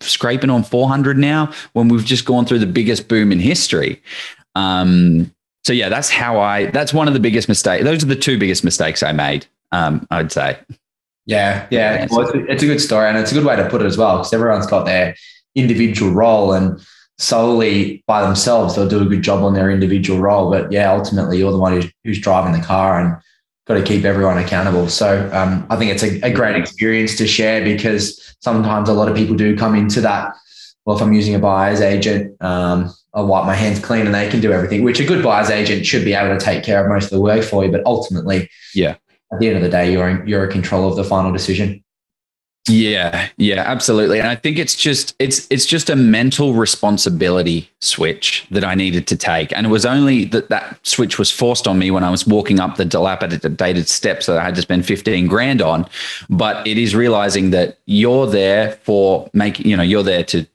scraping 0.00 0.50
on 0.50 0.62
400 0.62 1.18
now 1.18 1.52
when 1.72 1.88
we've 1.88 2.04
just 2.04 2.24
gone 2.24 2.46
through 2.46 2.60
the 2.60 2.66
biggest 2.66 3.08
boom 3.08 3.32
in 3.32 3.40
history 3.40 4.00
um, 4.54 5.32
so 5.64 5.72
yeah, 5.72 5.88
that's 5.88 6.10
how 6.10 6.40
I. 6.40 6.66
That's 6.70 6.94
one 6.94 7.08
of 7.08 7.14
the 7.14 7.20
biggest 7.20 7.48
mistakes. 7.48 7.84
Those 7.84 8.02
are 8.02 8.06
the 8.06 8.16
two 8.16 8.38
biggest 8.38 8.64
mistakes 8.64 9.02
I 9.02 9.12
made. 9.12 9.46
Um, 9.70 10.06
I'd 10.10 10.32
say. 10.32 10.58
Yeah, 11.26 11.66
yeah. 11.70 12.06
Well, 12.10 12.22
it's, 12.26 12.32
it's, 12.48 12.62
a 12.62 12.66
good 12.66 12.80
story, 12.80 13.06
and 13.06 13.18
it's 13.18 13.30
a 13.32 13.34
good 13.34 13.44
way 13.44 13.54
to 13.54 13.68
put 13.68 13.82
it 13.82 13.84
as 13.84 13.98
well, 13.98 14.16
because 14.16 14.32
everyone's 14.32 14.66
got 14.66 14.86
their 14.86 15.14
individual 15.54 16.10
role, 16.10 16.54
and 16.54 16.80
solely 17.18 18.02
by 18.06 18.22
themselves, 18.22 18.74
they'll 18.74 18.88
do 18.88 19.02
a 19.02 19.06
good 19.06 19.22
job 19.22 19.42
on 19.42 19.54
their 19.54 19.70
individual 19.70 20.20
role. 20.20 20.50
But 20.50 20.72
yeah, 20.72 20.92
ultimately, 20.92 21.38
you're 21.38 21.52
the 21.52 21.58
one 21.58 21.72
who's, 21.72 21.92
who's 22.04 22.20
driving 22.20 22.58
the 22.58 22.66
car, 22.66 23.00
and 23.00 23.16
got 23.66 23.74
to 23.74 23.82
keep 23.82 24.04
everyone 24.04 24.38
accountable. 24.38 24.88
So 24.88 25.30
um, 25.32 25.66
I 25.68 25.76
think 25.76 25.92
it's 25.92 26.02
a, 26.02 26.20
a 26.22 26.32
great 26.32 26.56
experience 26.56 27.16
to 27.16 27.26
share 27.26 27.62
because 27.62 28.34
sometimes 28.40 28.88
a 28.88 28.94
lot 28.94 29.08
of 29.08 29.16
people 29.16 29.36
do 29.36 29.56
come 29.56 29.74
into 29.74 30.00
that. 30.00 30.34
Well, 30.84 30.96
if 30.96 31.02
I'm 31.02 31.12
using 31.12 31.34
a 31.34 31.38
buyer's 31.38 31.82
agent, 31.82 32.34
um, 32.42 32.90
I'll 33.12 33.26
wipe 33.26 33.44
my 33.44 33.54
hands 33.54 33.78
clean 33.78 34.06
and 34.06 34.14
they 34.14 34.30
can 34.30 34.40
do 34.40 34.52
everything, 34.52 34.84
which 34.84 35.00
a 35.00 35.04
good 35.04 35.22
buyer's 35.22 35.50
agent 35.50 35.84
should 35.84 36.04
be 36.04 36.14
able 36.14 36.36
to 36.36 36.42
take 36.42 36.64
care 36.64 36.82
of 36.82 36.90
most 36.90 37.04
of 37.04 37.10
the 37.10 37.20
work 37.20 37.44
for 37.44 37.62
you. 37.62 37.70
But 37.70 37.84
ultimately, 37.84 38.48
yeah, 38.74 38.96
at 39.32 39.38
the 39.38 39.48
end 39.48 39.56
of 39.56 39.62
the 39.62 39.68
day, 39.68 39.92
you're 39.92 40.08
in, 40.08 40.26
you're 40.26 40.44
in 40.44 40.50
control 40.50 40.88
of 40.88 40.96
the 40.96 41.04
final 41.04 41.30
decision. 41.30 41.84
Yeah, 42.68 43.28
yeah, 43.36 43.62
absolutely. 43.66 44.18
And 44.18 44.28
I 44.28 44.34
think 44.34 44.58
it's 44.58 44.74
just 44.74 45.14
it's 45.18 45.46
it's 45.50 45.66
just 45.66 45.90
a 45.90 45.96
mental 45.96 46.54
responsibility 46.54 47.70
switch 47.80 48.46
that 48.50 48.64
I 48.64 48.74
needed 48.74 49.06
to 49.08 49.16
take. 49.16 49.52
And 49.56 49.66
it 49.66 49.70
was 49.70 49.86
only 49.86 50.24
that 50.26 50.48
that 50.48 50.78
switch 50.86 51.18
was 51.18 51.30
forced 51.30 51.66
on 51.66 51.78
me 51.78 51.90
when 51.90 52.04
I 52.04 52.10
was 52.10 52.26
walking 52.26 52.60
up 52.60 52.76
the 52.76 52.84
dilapidated 52.84 53.88
steps 53.88 54.26
that 54.26 54.38
I 54.38 54.44
had 54.44 54.54
to 54.56 54.62
spend 54.62 54.86
15 54.86 55.26
grand 55.26 55.62
on. 55.62 55.88
But 56.28 56.66
it 56.66 56.78
is 56.78 56.94
realizing 56.94 57.50
that 57.50 57.78
you're 57.86 58.26
there 58.26 58.72
for 58.82 59.30
making, 59.32 59.66
you 59.66 59.76
know, 59.76 59.82
you're 59.82 60.02
there 60.02 60.24
to 60.24 60.46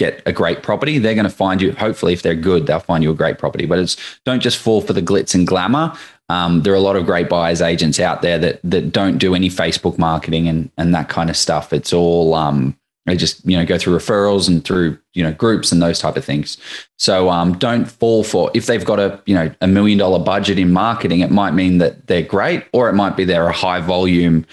get 0.00 0.22
a 0.24 0.32
great 0.32 0.62
property, 0.62 0.98
they're 0.98 1.14
going 1.14 1.24
to 1.24 1.30
find 1.30 1.60
you. 1.60 1.72
Hopefully, 1.72 2.14
if 2.14 2.22
they're 2.22 2.34
good, 2.34 2.66
they'll 2.66 2.80
find 2.80 3.04
you 3.04 3.10
a 3.10 3.14
great 3.14 3.38
property. 3.38 3.66
But 3.66 3.78
it's 3.78 3.96
don't 4.24 4.40
just 4.40 4.56
fall 4.56 4.80
for 4.80 4.94
the 4.94 5.02
glitz 5.02 5.34
and 5.34 5.46
glamour. 5.46 5.92
Um, 6.30 6.62
there 6.62 6.72
are 6.72 6.76
a 6.76 6.80
lot 6.80 6.94
of 6.94 7.06
great 7.06 7.28
buyers 7.28 7.60
agents 7.60 7.98
out 7.98 8.22
there 8.22 8.38
that 8.38 8.60
that 8.62 8.92
don't 8.92 9.18
do 9.18 9.34
any 9.34 9.48
Facebook 9.48 9.98
marketing 9.98 10.46
and 10.48 10.70
and 10.78 10.94
that 10.94 11.08
kind 11.08 11.28
of 11.28 11.36
stuff. 11.36 11.72
It's 11.72 11.92
all 11.92 12.34
um, 12.34 12.76
they 13.06 13.16
just 13.16 13.44
you 13.44 13.56
know 13.56 13.66
go 13.66 13.78
through 13.78 13.96
referrals 13.96 14.48
and 14.48 14.64
through 14.64 14.96
you 15.12 15.24
know 15.24 15.32
groups 15.32 15.72
and 15.72 15.82
those 15.82 15.98
type 15.98 16.16
of 16.16 16.24
things. 16.24 16.56
So 16.98 17.30
um, 17.30 17.58
don't 17.58 17.86
fall 17.86 18.22
for 18.22 18.50
if 18.54 18.66
they've 18.66 18.84
got 18.84 19.00
a 19.00 19.20
you 19.26 19.34
know 19.34 19.52
a 19.60 19.66
million 19.66 19.98
dollar 19.98 20.20
budget 20.20 20.58
in 20.58 20.72
marketing, 20.72 21.18
it 21.18 21.32
might 21.32 21.52
mean 21.52 21.78
that 21.78 22.06
they're 22.06 22.22
great, 22.22 22.64
or 22.72 22.88
it 22.88 22.94
might 22.94 23.16
be 23.16 23.24
they're 23.24 23.48
a 23.48 23.52
high 23.52 23.80
volume 23.80 24.46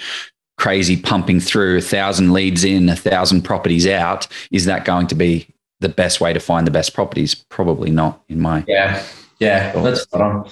crazy 0.57 0.97
pumping 0.97 1.39
through 1.39 1.77
a 1.77 1.81
thousand 1.81 2.33
leads 2.33 2.63
in, 2.63 2.89
a 2.89 2.95
thousand 2.95 3.43
properties 3.43 3.85
out, 3.85 4.27
is 4.51 4.65
that 4.65 4.85
going 4.85 5.05
to 5.05 5.13
be 5.13 5.47
the 5.81 5.89
best 5.89 6.19
way 6.19 6.33
to 6.33 6.39
find 6.39 6.65
the 6.65 6.71
best 6.71 6.95
properties? 6.95 7.35
Probably 7.35 7.91
not, 7.91 8.23
in 8.27 8.41
my 8.41 8.65
yeah, 8.67 9.05
yeah. 9.39 9.71
That's 9.73 10.01
spot 10.01 10.21
on. 10.21 10.49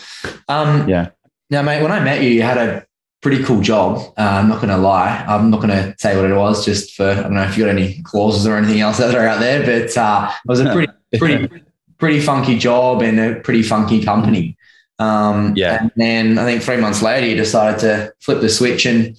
Um, 0.48 0.90
yeah. 0.90 1.10
Now, 1.50 1.62
mate, 1.62 1.82
when 1.82 1.92
I 1.92 2.00
met 2.00 2.22
you, 2.22 2.30
you 2.30 2.42
had 2.42 2.58
a 2.58 2.86
pretty 3.22 3.44
cool 3.44 3.62
job. 3.62 4.14
Uh, 4.18 4.22
I'm 4.22 4.50
not 4.50 4.58
going 4.58 4.70
to 4.70 4.78
lie. 4.78 5.26
I'm 5.28 5.50
not 5.50 5.62
going 5.62 5.70
to 5.70 5.96
say 5.98 6.16
what 6.16 6.30
it 6.30 6.36
was, 6.36 6.64
just 6.64 6.96
for 6.96 7.10
I 7.10 7.24
don't 7.24 7.34
know 7.34 7.44
if 7.44 7.58
you 7.58 7.66
got 7.66 7.72
any 7.72 8.02
clauses 8.04 8.46
or 8.46 8.56
anything 8.56 8.82
else 8.82 8.98
that 8.98 9.16
are 9.16 9.28
out 9.28 9.40
there, 9.40 9.66
but 9.66 9.98
uh, 9.98 10.32
it 10.32 10.48
was 10.48 10.60
a 10.60 10.72
pretty, 10.72 10.92
pretty, 11.18 11.64
pretty 11.98 12.20
funky 12.20 12.58
job 12.58 13.02
and 13.02 13.20
a 13.20 13.40
pretty 13.40 13.64
funky 13.64 14.04
company. 14.04 14.58
Um, 15.00 15.54
yeah. 15.56 15.82
And 15.82 15.92
then 15.96 16.38
I 16.38 16.46
think 16.46 16.62
three 16.62 16.78
months 16.78 17.02
later, 17.02 17.28
you 17.28 17.36
decided 17.36 17.80
to 17.80 18.14
flip 18.20 18.42
the 18.42 18.50
switch 18.50 18.86
and 18.86 19.18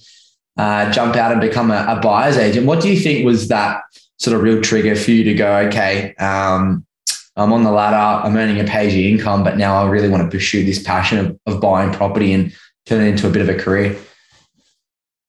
uh, 0.57 0.91
jump 0.91 1.15
out 1.15 1.31
and 1.31 1.41
become 1.41 1.69
a, 1.69 1.85
a, 1.87 1.99
buyer's 1.99 2.37
agent. 2.37 2.65
What 2.65 2.81
do 2.81 2.89
you 2.89 2.99
think 2.99 3.25
was 3.25 3.49
that 3.49 3.81
sort 4.17 4.35
of 4.35 4.41
real 4.41 4.61
trigger 4.61 4.95
for 4.95 5.11
you 5.11 5.23
to 5.25 5.33
go, 5.35 5.55
okay, 5.67 6.15
um, 6.15 6.86
I'm 7.37 7.53
on 7.53 7.63
the 7.63 7.71
ladder, 7.71 8.25
I'm 8.25 8.35
earning 8.35 8.59
a 8.59 8.63
pay 8.63 9.09
income, 9.09 9.43
but 9.43 9.57
now 9.57 9.81
I 9.81 9.87
really 9.87 10.09
want 10.09 10.23
to 10.23 10.35
pursue 10.35 10.65
this 10.65 10.81
passion 10.81 11.19
of, 11.19 11.39
of 11.45 11.61
buying 11.61 11.93
property 11.93 12.33
and 12.33 12.51
turn 12.87 13.01
it 13.05 13.09
into 13.09 13.27
a 13.27 13.29
bit 13.29 13.41
of 13.41 13.49
a 13.49 13.55
career? 13.55 13.97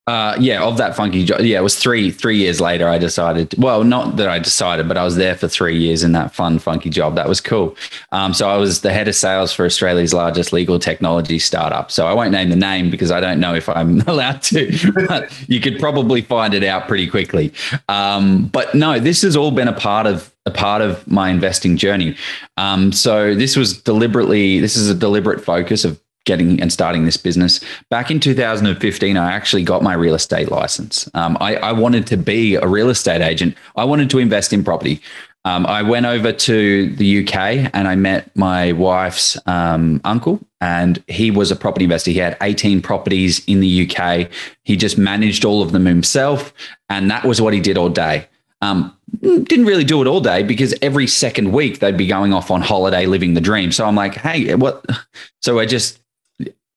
Uh, 0.07 0.35
yeah, 0.39 0.63
of 0.63 0.77
that 0.77 0.95
funky 0.95 1.23
job. 1.23 1.39
Yeah, 1.41 1.59
it 1.59 1.61
was 1.61 1.77
three 1.77 2.09
three 2.09 2.37
years 2.37 2.59
later. 2.59 2.89
I 2.89 2.97
decided. 2.97 3.53
Well, 3.59 3.83
not 3.83 4.15
that 4.15 4.27
I 4.27 4.39
decided, 4.39 4.87
but 4.87 4.97
I 4.97 5.03
was 5.03 5.17
there 5.17 5.35
for 5.35 5.47
three 5.47 5.77
years 5.77 6.01
in 6.01 6.13
that 6.13 6.33
fun, 6.33 6.57
funky 6.57 6.89
job. 6.89 7.13
That 7.13 7.29
was 7.29 7.39
cool. 7.39 7.75
Um, 8.11 8.33
so 8.33 8.49
I 8.49 8.57
was 8.57 8.81
the 8.81 8.91
head 8.91 9.07
of 9.07 9.13
sales 9.13 9.53
for 9.53 9.67
Australia's 9.67 10.11
largest 10.11 10.51
legal 10.51 10.79
technology 10.79 11.37
startup. 11.37 11.91
So 11.91 12.07
I 12.07 12.13
won't 12.13 12.31
name 12.31 12.49
the 12.49 12.55
name 12.55 12.89
because 12.89 13.11
I 13.11 13.19
don't 13.19 13.39
know 13.39 13.53
if 13.53 13.69
I'm 13.69 14.01
allowed 14.07 14.41
to. 14.43 14.75
But 15.07 15.31
you 15.47 15.59
could 15.59 15.77
probably 15.77 16.23
find 16.23 16.55
it 16.55 16.63
out 16.63 16.87
pretty 16.87 17.05
quickly. 17.05 17.53
Um, 17.87 18.47
but 18.47 18.73
no, 18.73 18.99
this 18.99 19.21
has 19.21 19.35
all 19.35 19.51
been 19.51 19.67
a 19.67 19.79
part 19.79 20.07
of 20.07 20.33
a 20.49 20.51
part 20.51 20.81
of 20.81 21.07
my 21.07 21.29
investing 21.29 21.77
journey. 21.77 22.15
Um, 22.57 22.91
so 22.91 23.35
this 23.35 23.55
was 23.55 23.81
deliberately. 23.81 24.59
This 24.59 24.75
is 24.75 24.89
a 24.89 24.95
deliberate 24.95 25.43
focus 25.43 25.85
of 25.85 25.99
getting 26.25 26.61
and 26.61 26.71
starting 26.71 27.05
this 27.05 27.17
business. 27.17 27.59
Back 27.89 28.11
in 28.11 28.19
2015, 28.19 29.17
I 29.17 29.31
actually 29.31 29.63
got 29.63 29.81
my 29.81 29.93
real 29.93 30.13
estate 30.13 30.51
license. 30.51 31.09
Um, 31.13 31.37
I, 31.39 31.55
I, 31.55 31.71
wanted 31.71 32.05
to 32.07 32.17
be 32.17 32.55
a 32.55 32.67
real 32.67 32.89
estate 32.89 33.21
agent. 33.21 33.55
I 33.75 33.85
wanted 33.85 34.09
to 34.11 34.19
invest 34.19 34.53
in 34.53 34.63
property. 34.63 35.01
Um, 35.45 35.65
I 35.65 35.81
went 35.81 36.05
over 36.05 36.31
to 36.31 36.95
the 36.95 37.23
UK 37.23 37.71
and 37.73 37.87
I 37.87 37.95
met 37.95 38.35
my 38.35 38.73
wife's 38.73 39.37
um, 39.47 40.01
uncle, 40.03 40.39
and 40.59 41.01
he 41.07 41.31
was 41.31 41.49
a 41.49 41.55
property 41.55 41.85
investor. 41.85 42.11
He 42.11 42.17
had 42.17 42.37
18 42.41 42.81
properties 42.81 43.43
in 43.45 43.61
the 43.61 43.89
UK. 43.89 44.29
He 44.63 44.75
just 44.75 44.97
managed 44.97 45.45
all 45.45 45.63
of 45.63 45.71
them 45.71 45.85
himself, 45.85 46.53
and 46.89 47.09
that 47.09 47.23
was 47.23 47.41
what 47.41 47.53
he 47.53 47.61
did 47.61 47.77
all 47.77 47.89
day. 47.89 48.27
Um, 48.61 48.95
didn't 49.21 49.65
really 49.65 49.83
do 49.83 50.01
it 50.01 50.07
all 50.07 50.21
day 50.21 50.43
because 50.43 50.73
every 50.81 51.07
second 51.07 51.51
week 51.51 51.79
they'd 51.79 51.97
be 51.97 52.07
going 52.07 52.33
off 52.33 52.51
on 52.51 52.61
holiday 52.61 53.05
living 53.05 53.33
the 53.33 53.41
dream. 53.41 53.71
So 53.71 53.85
I'm 53.85 53.95
like, 53.95 54.15
hey, 54.15 54.53
what? 54.55 54.85
So 55.41 55.57
I 55.57 55.65
just 55.65 55.99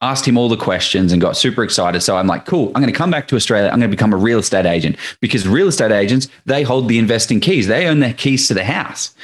asked 0.02 0.26
him 0.26 0.36
all 0.36 0.48
the 0.48 0.56
questions 0.56 1.12
and 1.12 1.20
got 1.20 1.36
super 1.36 1.64
excited. 1.64 2.00
So 2.00 2.16
I'm 2.16 2.26
like, 2.26 2.44
cool, 2.44 2.68
I'm 2.68 2.82
going 2.82 2.92
to 2.92 2.96
come 2.96 3.10
back 3.10 3.28
to 3.28 3.36
Australia. 3.36 3.70
I'm 3.70 3.78
going 3.78 3.90
to 3.90 3.96
become 3.96 4.12
a 4.12 4.16
real 4.16 4.38
estate 4.38 4.66
agent 4.66 4.96
because 5.20 5.46
real 5.48 5.68
estate 5.68 5.92
agents, 5.92 6.28
they 6.44 6.62
hold 6.62 6.88
the 6.88 6.98
investing 6.98 7.40
keys. 7.40 7.66
They 7.66 7.86
own 7.86 8.00
the 8.00 8.12
keys 8.12 8.48
to 8.48 8.54
the 8.54 8.64
house. 8.64 9.14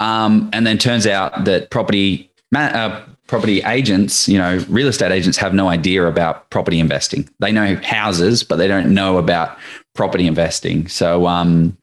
Um, 0.00 0.50
and 0.52 0.66
then 0.66 0.78
turns 0.78 1.06
out 1.06 1.44
that 1.44 1.70
property, 1.70 2.30
uh, 2.54 3.02
property 3.28 3.62
agents, 3.62 4.28
you 4.28 4.38
know, 4.38 4.64
real 4.68 4.88
estate 4.88 5.12
agents 5.12 5.38
have 5.38 5.54
no 5.54 5.68
idea 5.68 6.06
about 6.06 6.50
property 6.50 6.80
investing. 6.80 7.28
They 7.38 7.52
know 7.52 7.76
houses, 7.76 8.42
but 8.42 8.56
they 8.56 8.66
don't 8.66 8.92
know 8.92 9.18
about 9.18 9.56
property 9.94 10.26
investing. 10.26 10.88
So, 10.88 11.26
um, 11.26 11.76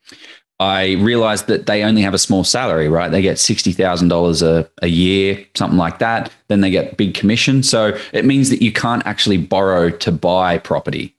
I 0.60 0.94
realized 0.94 1.48
that 1.48 1.66
they 1.66 1.84
only 1.84 2.02
have 2.02 2.14
a 2.14 2.18
small 2.18 2.46
salary, 2.46 2.88
right? 2.88 3.12
They 3.12 3.22
get 3.22 3.38
$60,000 3.38 4.70
a 4.82 4.88
year, 4.88 5.46
something 5.54 5.78
like 5.78 6.00
that. 6.00 6.32
Then 6.48 6.62
they 6.62 6.70
get 6.70 6.96
big 6.96 7.14
commission. 7.14 7.62
So 7.62 7.98
it 8.14 8.24
means 8.24 8.50
that 8.50 8.62
you 8.62 8.72
can't 8.72 9.06
actually 9.06 9.38
borrow 9.38 9.90
to 9.90 10.12
buy 10.14 10.58
property. 10.60 11.14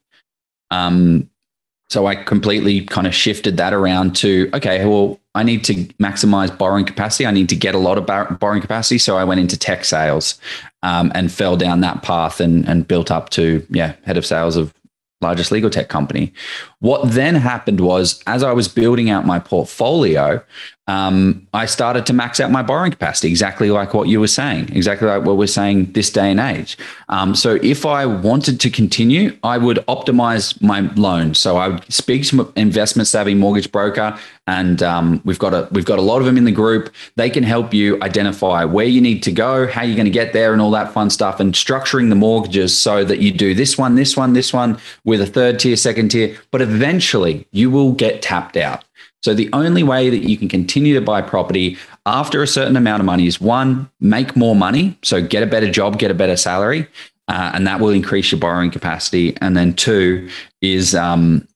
Um, 0.71 1.29
so 1.89 2.07
I 2.07 2.17
completely 2.17 2.85
kind 2.85 3.07
of 3.07 3.15
shifted 3.15 3.57
that 3.59 3.73
around 3.73 4.17
to 4.17 4.51
okay, 4.55 4.85
well, 4.85 5.21
I 5.35 5.43
need 5.43 5.65
to 5.65 5.75
maximize 6.03 6.57
borrowing 6.57 6.85
capacity. 6.85 7.27
I 7.27 7.31
need 7.31 7.49
to 7.51 7.57
get 7.57 7.75
a 7.75 7.79
lot 7.79 7.99
of 7.99 8.07
bar- 8.07 8.33
borrowing 8.41 8.63
capacity. 8.63 8.99
So 8.99 9.17
I 9.17 9.25
went 9.25 9.41
into 9.41 9.59
tech 9.59 9.85
sales 9.85 10.41
um, 10.83 11.13
and 11.15 11.31
fell 11.31 11.57
down 11.57 11.83
that 11.83 12.03
path 12.03 12.41
and, 12.41 12.67
and 12.69 12.89
built 12.89 13.11
up 13.11 13.31
to 13.31 13.65
yeah 13.71 13.95
head 14.05 14.17
of 14.17 14.27
sales 14.27 14.57
of 14.57 14.75
largest 15.21 15.51
legal 15.51 15.71
tech 15.71 15.89
company. 15.89 16.33
What 16.81 17.11
then 17.13 17.37
happened 17.37 17.81
was, 17.81 18.23
as 18.27 18.43
I 18.43 18.53
was 18.53 18.69
building 18.69 19.09
out 19.09 19.25
my 19.25 19.39
portfolio, 19.39 20.43
um, 20.89 21.47
I 21.53 21.67
started 21.67 22.07
to 22.07 22.13
max 22.13 22.39
out 22.39 22.51
my 22.53 22.63
borrowing 22.63 22.93
capacity, 22.93 23.29
exactly 23.29 23.71
like 23.71 23.93
what 23.93 24.09
you 24.09 24.21
were 24.21 24.29
saying, 24.29 24.71
exactly 24.73 25.09
like 25.09 25.25
what 25.25 25.37
we're 25.37 25.49
saying 25.49 25.93
this 25.93 26.11
day 26.11 26.31
and 26.31 26.39
age. 26.39 26.79
Um, 27.09 27.35
so 27.35 27.59
if 27.63 27.85
I 27.85 28.07
wanted 28.07 28.61
to 28.61 28.71
continue, 28.71 29.37
I 29.43 29.59
would 29.59 29.79
optimize 29.89 30.61
my 30.63 30.81
loan. 30.95 31.35
So 31.35 31.57
I 31.57 31.69
would 31.69 31.93
speak 31.93 32.25
to 32.27 32.43
an 32.43 32.53
investment 32.55 33.09
savvy 33.09 33.35
mortgage 33.35 33.73
broker, 33.73 34.17
and 34.47 34.81
um, 34.81 35.21
we've 35.25 35.41
got 35.41 35.55
a 35.55 35.69
we've 35.73 35.85
got 35.85 35.99
a 35.99 36.03
lot 36.03 36.21
of 36.21 36.27
them 36.27 36.37
in 36.37 36.45
the 36.45 36.53
group. 36.53 36.95
They 37.17 37.31
can 37.31 37.43
help 37.43 37.75
you 37.75 38.01
identify 38.03 38.65
where 38.65 38.87
you 38.87 39.01
need 39.01 39.25
to 39.25 39.33
go, 39.33 39.67
how 39.67 39.83
you're 39.83 39.97
going 39.97 40.05
to 40.05 40.11
get 40.11 40.33
there, 40.33 40.53
and 40.53 40.63
all 40.63 40.71
that 40.71 40.93
fun 40.93 41.11
stuff, 41.11 41.41
and 41.41 41.53
structuring 41.53 42.11
the 42.11 42.15
mortgages 42.15 42.77
so 42.79 43.05
that 43.05 43.19
you 43.19 43.33
do 43.33 43.55
this 43.55 43.77
one, 43.77 43.97
this 43.97 44.17
one, 44.17 44.35
this 44.35 44.53
one 44.53 44.79
with 45.05 45.21
a 45.21 45.27
third 45.27 45.59
tier, 45.59 45.77
second 45.77 46.11
tier. 46.11 46.39
But 46.53 46.63
eventually, 46.63 47.47
you 47.51 47.71
will 47.71 47.93
get 47.93 48.23
tapped 48.23 48.57
out. 48.57 48.85
So 49.27 49.35
the 49.35 49.51
only 49.53 49.83
way 49.83 50.09
that 50.09 50.19
you 50.19 50.37
can 50.37 50.49
continue 50.49 50.95
to 50.95 51.01
buy 51.01 51.21
property 51.21 51.77
after 52.07 52.45
a 52.45 52.47
certain 52.47 52.77
amount 52.77 53.01
of 53.01 53.07
money 53.07 53.27
is 53.27 53.41
one, 53.41 53.91
make 53.99 54.37
more 54.37 54.55
money. 54.55 54.97
So 55.03 55.21
get 55.21 55.43
a 55.43 55.47
better 55.47 55.69
job, 55.69 55.99
get 55.99 56.13
a 56.13 56.15
better 56.15 56.37
salary, 56.37 56.87
uh, 57.27 57.51
and 57.53 57.67
that 57.67 57.81
will 57.81 57.91
increase 57.91 58.31
your 58.31 58.39
borrowing 58.39 58.71
capacity. 58.71 59.37
And 59.41 59.57
then 59.57 59.75
two 59.75 60.31
is 60.63 60.95
um, 60.95 61.49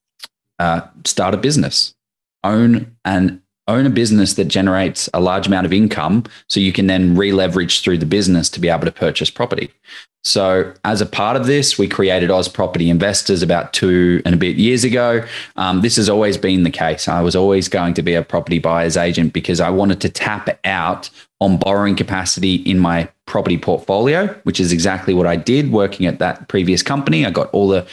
uh, 0.59 0.80
start 1.04 1.33
a 1.33 1.37
business, 1.37 1.94
own 2.42 2.96
and 3.04 3.40
own 3.70 3.87
a 3.87 3.90
business 3.90 4.35
that 4.35 4.46
generates 4.46 5.09
a 5.14 5.20
large 5.20 5.46
amount 5.46 5.66
of 5.66 5.72
income, 5.72 6.24
so 6.48 6.61
you 6.61 6.72
can 6.72 6.87
then 6.87 7.16
re-leverage 7.16 7.80
through 7.80 7.98
the 7.98 8.06
business 8.06 8.48
to 8.50 8.61
be 8.61 8.68
able 8.68 8.85
to 8.85 8.92
purchase 8.92 9.30
property. 9.30 9.70
So, 10.22 10.74
as 10.85 11.00
a 11.00 11.06
part 11.06 11.37
of 11.37 11.46
this, 11.46 11.78
we 11.78 11.88
created 11.88 12.30
Oz 12.30 12.46
Property 12.46 12.90
Investors 12.90 13.42
about 13.42 13.72
two 13.72 14.20
and 14.26 14.35
a 14.35 14.38
bit 14.38 14.56
years 14.56 14.85
ago. 14.85 15.24
Um, 15.56 15.80
this 15.80 15.96
has 15.96 16.11
always 16.11 16.37
been 16.37 16.62
the 16.62 16.70
case. 16.70 17.09
I 17.09 17.22
was 17.22 17.35
always 17.35 17.68
going 17.68 17.94
to 17.94 18.02
be 18.02 18.12
a 18.12 18.22
property 18.22 18.59
buyer's 18.59 18.98
agent 18.98 19.33
because 19.33 19.61
I 19.61 19.70
wanted 19.70 20.02
to 20.02 20.11
tap 20.11 20.61
out 20.66 21.09
on 21.40 21.56
borrowing 21.56 21.96
capacity 21.96 22.56
in 22.56 22.78
my 22.78 23.09
property 23.24 23.56
portfolio, 23.56 24.26
which 24.42 24.61
is 24.61 24.72
exactly 24.72 25.14
what 25.14 25.26
I 25.26 25.37
did 25.37 25.72
working 25.72 26.04
at 26.04 26.18
that 26.18 26.48
previous 26.48 26.83
company. 26.83 27.24
I 27.24 27.30
got 27.30 27.48
all 27.54 27.68
the 27.68 27.87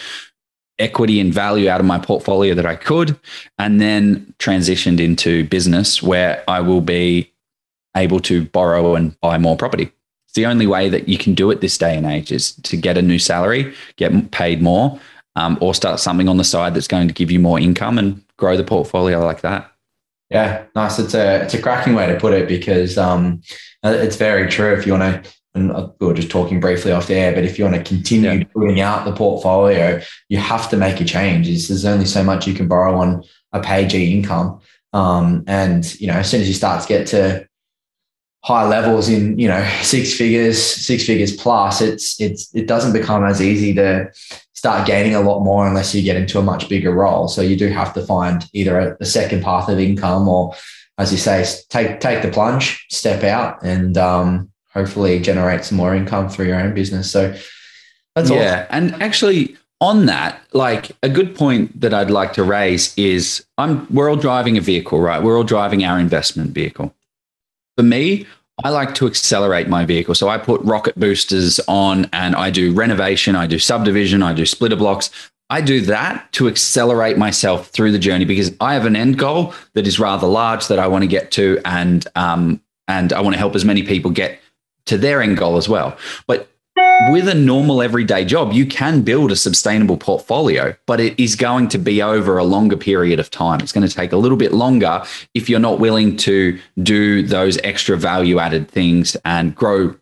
equity 0.80 1.20
and 1.20 1.34
value 1.34 1.70
out 1.70 1.80
of 1.80 1.86
my 1.86 2.00
portfolio 2.00 2.54
that 2.54 2.66
I 2.66 2.76
could, 2.76 3.20
and 3.58 3.82
then 3.82 4.34
transitioned 4.40 5.00
into 5.00 5.46
business 5.46 6.04
where 6.04 6.44
I 6.48 6.62
will 6.62 6.82
be 6.82 7.32
able 7.96 8.20
to 8.22 8.46
borrow 8.46 8.96
and 8.96 9.20
buy 9.22 9.38
more 9.38 9.58
property 9.58 9.92
It's 10.26 10.36
the 10.36 10.46
only 10.46 10.68
way 10.68 10.88
that 10.90 11.10
you 11.10 11.18
can 11.18 11.34
do 11.34 11.50
it 11.52 11.62
this 11.62 11.78
day 11.78 11.98
and 11.98 12.06
age 12.06 12.32
is 12.32 12.54
to 12.54 12.78
get 12.78 12.98
a 12.98 13.02
new 13.02 13.18
salary, 13.20 13.74
get 13.96 14.32
paid 14.32 14.62
more, 14.62 15.00
um, 15.36 15.58
or 15.62 15.74
start 15.74 16.00
something 16.00 16.30
on 16.30 16.38
the 16.38 16.44
side 16.44 16.74
that's 16.74 16.88
going 16.88 17.08
to 17.08 17.14
give 17.14 17.32
you 17.32 17.40
more 17.40 17.60
income 17.60 17.98
and 17.98 18.24
grow 18.38 18.56
the 18.58 18.64
portfolio 18.64 19.24
like 19.24 19.42
that. 19.42 19.72
Yeah, 20.30 20.66
nice. 20.76 21.00
It's 21.00 21.14
a 21.14 21.44
it's 21.44 21.54
a 21.54 21.62
cracking 21.62 21.96
way 21.96 22.08
to 22.08 22.20
put 22.20 22.34
it 22.34 22.48
because 22.48 22.98
um, 22.98 23.42
uh, 23.84 23.90
it's 23.90 24.18
very 24.18 24.50
true. 24.50 24.74
If 24.74 24.86
you 24.86 24.94
want 24.94 25.24
to, 25.24 25.32
and 25.58 25.92
we 26.00 26.08
were 26.08 26.14
just 26.14 26.30
talking 26.30 26.60
briefly 26.60 26.92
off 26.92 27.08
the 27.08 27.16
air, 27.16 27.34
but 27.34 27.44
if 27.44 27.58
you 27.58 27.66
want 27.66 27.76
to 27.76 27.84
continue 27.84 28.32
yeah. 28.32 28.44
building 28.54 28.80
out 28.80 29.06
the 29.06 29.14
portfolio, 29.14 30.02
you 30.30 30.38
have 30.38 30.70
to 30.70 30.78
make 30.78 31.02
a 31.02 31.06
change. 31.06 31.48
There's 31.48 31.86
only 31.86 32.06
so 32.06 32.24
much 32.24 32.48
you 32.48 32.54
can 32.54 32.68
borrow 32.68 32.98
on 32.98 33.24
a 33.52 33.60
PAYG 33.60 34.12
income, 34.12 34.60
um, 34.94 35.44
and 35.48 36.00
you 36.00 36.08
know 36.08 36.14
as 36.14 36.30
soon 36.30 36.42
as 36.42 36.48
you 36.48 36.54
start 36.54 36.82
to 36.82 36.88
get 36.88 37.08
to 37.08 37.48
high 38.44 38.66
levels 38.66 39.10
in 39.10 39.38
you 39.38 39.48
know 39.48 39.68
six 39.82 40.14
figures 40.14 40.64
six 40.64 41.06
figures 41.06 41.36
plus 41.36 41.82
it's 41.82 42.22
it's 42.22 42.54
it 42.56 42.66
doesn't 42.66 42.94
become 42.94 43.26
as 43.26 43.42
easy 43.42 43.74
to 43.74 44.10
start 44.54 44.88
gaining 44.88 45.16
a 45.16 45.20
lot 45.20 45.44
more 45.44 45.68
unless 45.68 45.94
you 45.94 46.02
get 46.02 46.16
into 46.16 46.40
a 46.40 46.42
much 46.42 46.70
bigger 46.70 46.92
role 46.92 47.28
so 47.28 47.42
you 47.42 47.58
do 47.58 47.68
have 47.68 47.94
to 47.94 48.02
find 48.06 48.46
either 48.54 48.80
a, 48.80 48.98
a 49.02 49.06
second 49.06 49.44
path 49.44 49.68
of 49.68 49.80
income 49.80 50.30
or 50.30 50.56
as 50.98 51.12
you 51.12 51.18
say 51.18 51.44
take 51.70 52.00
take 52.00 52.22
the 52.22 52.30
plunge 52.30 52.86
step 52.90 53.24
out 53.24 53.62
and 53.64 53.98
um, 53.98 54.50
hopefully 54.78 55.20
generate 55.20 55.66
some 55.66 55.78
more 55.78 55.96
income 55.96 56.30
through 56.30 56.48
your 56.48 56.60
own 56.60 56.74
business 56.74 57.12
so 57.12 57.36
that's 58.16 58.30
yeah 58.30 58.66
awesome. 58.70 58.94
and 58.94 59.04
actually 59.04 59.56
on 59.80 60.06
that 60.08 60.42
like 60.54 60.92
a 61.04 61.10
good 61.10 61.36
point 61.36 61.80
that 61.80 61.94
i'd 61.94 62.10
like 62.10 62.34
to 62.34 62.44
raise 62.44 62.98
is 62.98 63.46
i'm 63.58 63.88
we're 63.94 64.10
all 64.10 64.16
driving 64.16 64.58
a 64.58 64.62
vehicle 64.62 65.00
right 65.00 65.22
we're 65.22 65.38
all 65.38 65.44
driving 65.44 65.84
our 65.84 66.00
investment 66.00 66.52
vehicle 66.52 66.94
for 67.78 67.84
me, 67.84 68.26
I 68.64 68.72
like 68.72 68.96
to 68.96 69.06
accelerate 69.06 69.70
my 69.70 69.86
vehicle. 69.86 70.16
So 70.16 70.30
I 70.30 70.40
put 70.40 70.60
rocket 70.62 71.00
boosters 71.00 71.60
on 71.68 72.10
and 72.12 72.36
I 72.36 72.50
do 72.50 72.74
renovation, 72.74 73.36
I 73.36 73.46
do 73.46 73.60
subdivision, 73.60 74.24
I 74.24 74.34
do 74.34 74.46
splitter 74.46 74.76
blocks. 74.76 75.12
I 75.50 75.62
do 75.62 75.80
that 75.82 76.30
to 76.34 76.48
accelerate 76.50 77.18
myself 77.18 77.68
through 77.68 77.92
the 77.92 78.00
journey 78.00 78.26
because 78.26 78.52
I 78.60 78.74
have 78.74 78.86
an 78.86 78.96
end 78.96 79.18
goal 79.18 79.54
that 79.76 79.88
is 79.88 80.00
rather 80.00 80.28
large 80.28 80.68
that 80.68 80.80
I 80.80 80.88
want 80.88 81.04
to 81.04 81.08
get 81.08 81.32
to, 81.34 81.62
and 81.64 82.06
um, 82.16 82.60
and 82.90 83.14
I 83.14 83.22
want 83.22 83.36
to 83.36 83.40
help 83.40 83.56
as 83.56 83.64
many 83.64 83.84
people 83.84 84.12
get 84.12 84.42
to 84.88 84.98
their 84.98 85.22
end 85.22 85.38
goal 85.38 85.58
as 85.58 85.70
well. 85.70 85.98
But 86.26 86.50
with 87.10 87.28
a 87.28 87.34
normal 87.34 87.82
everyday 87.82 88.26
job, 88.26 88.54
you 88.54 88.66
can 88.66 89.02
build 89.02 89.32
a 89.32 89.36
sustainable 89.36 89.98
portfolio, 89.98 90.76
but 90.86 91.00
it 91.00 91.20
is 91.20 91.36
going 91.36 91.70
to 91.70 91.78
be 91.78 92.02
over 92.02 92.38
a 92.38 92.44
longer 92.44 92.78
period 92.78 93.20
of 93.20 93.30
time. 93.30 93.60
It's 93.62 93.72
going 93.72 93.88
to 93.88 93.94
take 93.94 94.12
a 94.12 94.18
little 94.18 94.38
bit 94.38 94.54
longer 94.54 95.04
if 95.34 95.50
you're 95.50 95.60
not 95.60 95.80
willing 95.80 96.18
to 96.18 96.60
do 96.82 97.24
those 97.24 97.58
extra 97.64 97.98
value 97.98 98.40
added 98.40 98.70
things 98.70 99.16
and 99.26 99.56
grow 99.56 99.96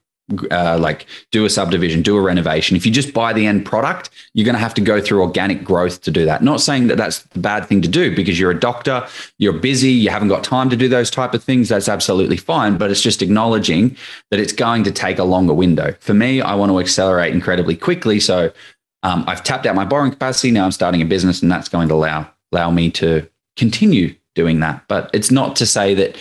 uh, 0.50 0.78
like 0.80 1.06
do 1.32 1.46
a 1.46 1.50
subdivision, 1.50 2.02
do 2.02 2.18
a 2.18 2.22
renovation. 2.22 2.76
If 2.76 2.86
you 2.86 2.92
just 2.92 3.14
buy 3.14 3.32
the 3.32 3.46
end 3.46 3.66
product, 3.66 4.10
you're 4.34 4.46
going 4.46 4.56
to 4.56 4.60
have 4.60 4.74
to 4.76 4.82
go 4.82 5.00
through 5.00 5.22
organic 5.22 5.64
growth 5.64 6.02
to 6.02 6.12
do 6.12 6.26
that. 6.26 6.42
Not 6.42 6.62
saying 6.62 6.88
that 6.88 6.98
that's 6.98 7.20
the 7.24 7.40
bad 7.40 7.66
thing 7.66 7.82
to 7.84 7.88
do 7.88 8.16
because 8.16 8.40
you're 8.40 8.52
a 8.52 8.60
doctor, 8.60 9.08
you're 9.38 9.54
busy, 9.54 9.92
you 9.92 10.10
haven't 10.10 10.30
got 10.30 10.44
time 10.44 10.70
to 10.72 10.76
do 10.76 10.90
those 10.90 11.12
type 11.12 11.34
of 11.34 11.44
things. 11.44 11.70
That's 11.70 11.88
absolutely 11.88 12.38
fine. 12.38 12.78
But 12.78 12.90
it's 12.90 13.02
just 13.02 13.22
acknowledging 13.22 13.96
that 14.32 14.40
it's 14.40 14.54
going 14.54 14.84
to 14.86 14.92
take 14.92 15.20
a 15.20 15.24
longer 15.24 15.54
window. 15.54 15.94
For 16.00 16.14
me, 16.14 16.42
I 16.42 16.56
want 16.56 16.72
to 16.72 16.80
accelerate 16.80 17.34
incredibly 17.34 17.76
quickly. 17.76 18.20
So 18.20 18.52
um, 19.04 19.24
I've 19.28 19.44
tapped 19.44 19.68
out 19.68 19.76
my 19.76 19.86
borrowing 19.86 20.12
capacity. 20.12 20.50
Now 20.50 20.66
I'm 20.66 20.72
starting 20.72 21.02
a 21.02 21.06
business, 21.06 21.44
and 21.44 21.52
that's 21.52 21.70
going 21.70 21.88
to 21.90 21.94
allow 21.94 22.32
allow 22.52 22.72
me 22.72 22.90
to 22.90 23.28
continue 23.58 24.16
doing 24.34 24.60
that. 24.62 24.84
But 24.88 25.10
it's 25.14 25.30
not 25.30 25.56
to 25.58 25.66
say 25.66 25.94
that 25.94 26.18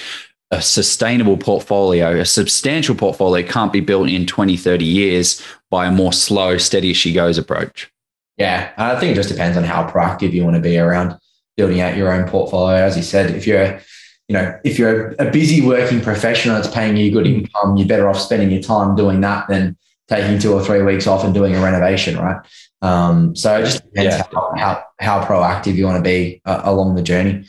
a 0.55 0.62
sustainable 0.62 1.37
portfolio, 1.37 2.21
a 2.21 2.25
substantial 2.25 2.95
portfolio 2.95 3.47
can't 3.47 3.73
be 3.73 3.81
built 3.81 4.09
in 4.09 4.25
20, 4.25 4.57
30 4.57 4.85
years 4.85 5.43
by 5.71 5.87
a 5.87 5.90
more 5.90 6.12
slow, 6.12 6.59
steady 6.59 6.90
as 6.93 6.97
she 6.97 7.12
goes 7.12 7.38
approach. 7.38 7.90
Yeah, 8.37 8.73
I 8.77 8.99
think 8.99 9.12
it 9.12 9.14
just 9.14 9.29
depends 9.29 9.57
on 9.57 9.64
how 9.64 9.88
proactive 9.88 10.33
you 10.33 10.45
want 10.45 10.57
to 10.57 10.62
be 10.62 10.79
around 10.79 11.19
building 11.57 11.81
out 11.81 11.97
your 11.97 12.12
own 12.12 12.29
portfolio. 12.29 12.77
As 12.77 12.97
you 12.97 13.03
said, 13.03 13.31
if 13.31 13.47
you're, 13.47 13.81
you 14.29 14.35
know, 14.35 14.59
if 14.64 14.79
you're 14.79 15.14
a 15.19 15.31
busy 15.31 15.64
working 15.64 16.01
professional 16.01 16.55
that's 16.55 16.73
paying 16.73 16.97
you 16.97 17.11
good 17.11 17.27
income, 17.27 17.77
you're 17.77 17.88
better 17.88 18.09
off 18.09 18.19
spending 18.19 18.51
your 18.51 18.62
time 18.62 18.97
doing 18.97 19.21
that 19.23 19.49
than 19.49 19.77
taking 20.09 20.38
two 20.38 20.53
or 20.53 20.64
three 20.64 20.83
weeks 20.83 21.07
off 21.07 21.25
and 21.25 21.35
doing 21.35 21.55
a 21.55 21.61
renovation, 21.61 22.17
right? 22.17 22.45
Um, 22.83 23.35
so 23.35 23.59
it 23.59 23.64
just 23.64 23.85
depends 23.85 24.17
yeah. 24.17 24.23
how, 24.33 24.55
how, 24.57 24.85
how 25.01 25.25
proactive 25.25 25.75
you 25.75 25.87
want 25.87 25.97
to 25.97 26.03
be 26.03 26.43
uh, 26.45 26.61
along 26.64 26.95
the 26.95 27.03
journey. 27.03 27.45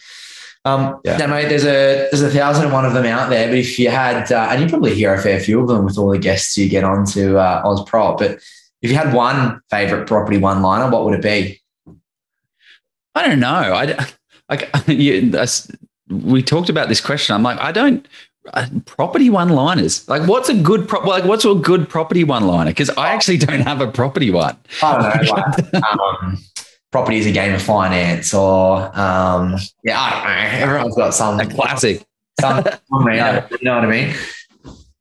Um, 0.65 0.99
yeah. 1.05 1.17
Now, 1.17 1.27
mate, 1.27 1.47
there's 1.47 1.63
a 1.63 2.09
there's 2.11 2.23
a 2.23 2.29
thousand 2.29 2.65
and 2.65 2.73
one 2.73 2.85
of 2.85 2.93
them 2.93 3.05
out 3.05 3.29
there. 3.29 3.47
But 3.47 3.57
if 3.57 3.77
you 3.77 3.89
had, 3.89 4.31
uh, 4.31 4.47
and 4.49 4.61
you 4.61 4.67
probably 4.67 4.95
hear 4.95 5.13
a 5.13 5.21
fair 5.21 5.39
few 5.39 5.61
of 5.61 5.67
them 5.67 5.85
with 5.85 5.97
all 5.97 6.09
the 6.09 6.17
guests 6.17 6.57
you 6.57 6.67
get 6.67 6.83
on 6.83 7.05
to 7.07 7.37
uh, 7.37 7.61
Oz 7.63 7.83
Prop, 7.87 8.17
but 8.17 8.39
if 8.81 8.91
you 8.91 8.95
had 8.95 9.13
one 9.13 9.61
favorite 9.69 10.07
property 10.07 10.37
one 10.37 10.61
liner, 10.61 10.89
what 10.89 11.05
would 11.05 11.13
it 11.13 11.21
be? 11.21 11.61
I 13.13 13.27
don't 13.27 13.39
know. 13.39 13.47
I 13.47 14.05
like 14.49 14.69
you, 14.87 15.31
we 16.09 16.43
talked 16.43 16.69
about 16.69 16.89
this 16.89 17.01
question. 17.01 17.35
I'm 17.35 17.43
like, 17.43 17.59
I 17.59 17.71
don't 17.71 18.07
uh, 18.53 18.67
property 18.85 19.29
one 19.29 19.49
liners. 19.49 20.07
Like, 20.07 20.27
what's 20.27 20.49
a 20.49 20.53
good 20.53 20.87
prop? 20.87 21.05
like? 21.05 21.25
What's 21.25 21.45
a 21.45 21.55
good 21.55 21.89
property 21.89 22.23
one 22.23 22.45
liner? 22.47 22.71
Because 22.71 22.89
I 22.91 23.09
actually 23.09 23.37
don't 23.37 23.61
have 23.61 23.81
a 23.81 23.91
property 23.91 24.31
one. 24.31 24.57
I 24.81 25.13
don't 25.13 25.25
know. 25.25 25.33
Like, 25.33 25.83
um, 25.83 26.37
property 26.95 27.17
is 27.17 27.25
a 27.25 27.31
game 27.33 27.53
of 27.53 27.61
finance 27.61 28.33
or 28.33 28.77
um, 28.97 29.57
yeah, 29.83 29.99
I 29.99 30.11
don't 30.11 30.23
know. 30.23 30.63
Everyone's 30.63 30.95
got 30.95 31.13
some 31.13 31.37
a 31.41 31.45
classic. 31.45 32.05
Some, 32.39 32.63
yeah. 33.07 33.45
you 33.51 33.57
know 33.63 33.75
what 33.75 33.83
I 33.83 33.87
mean? 33.87 34.15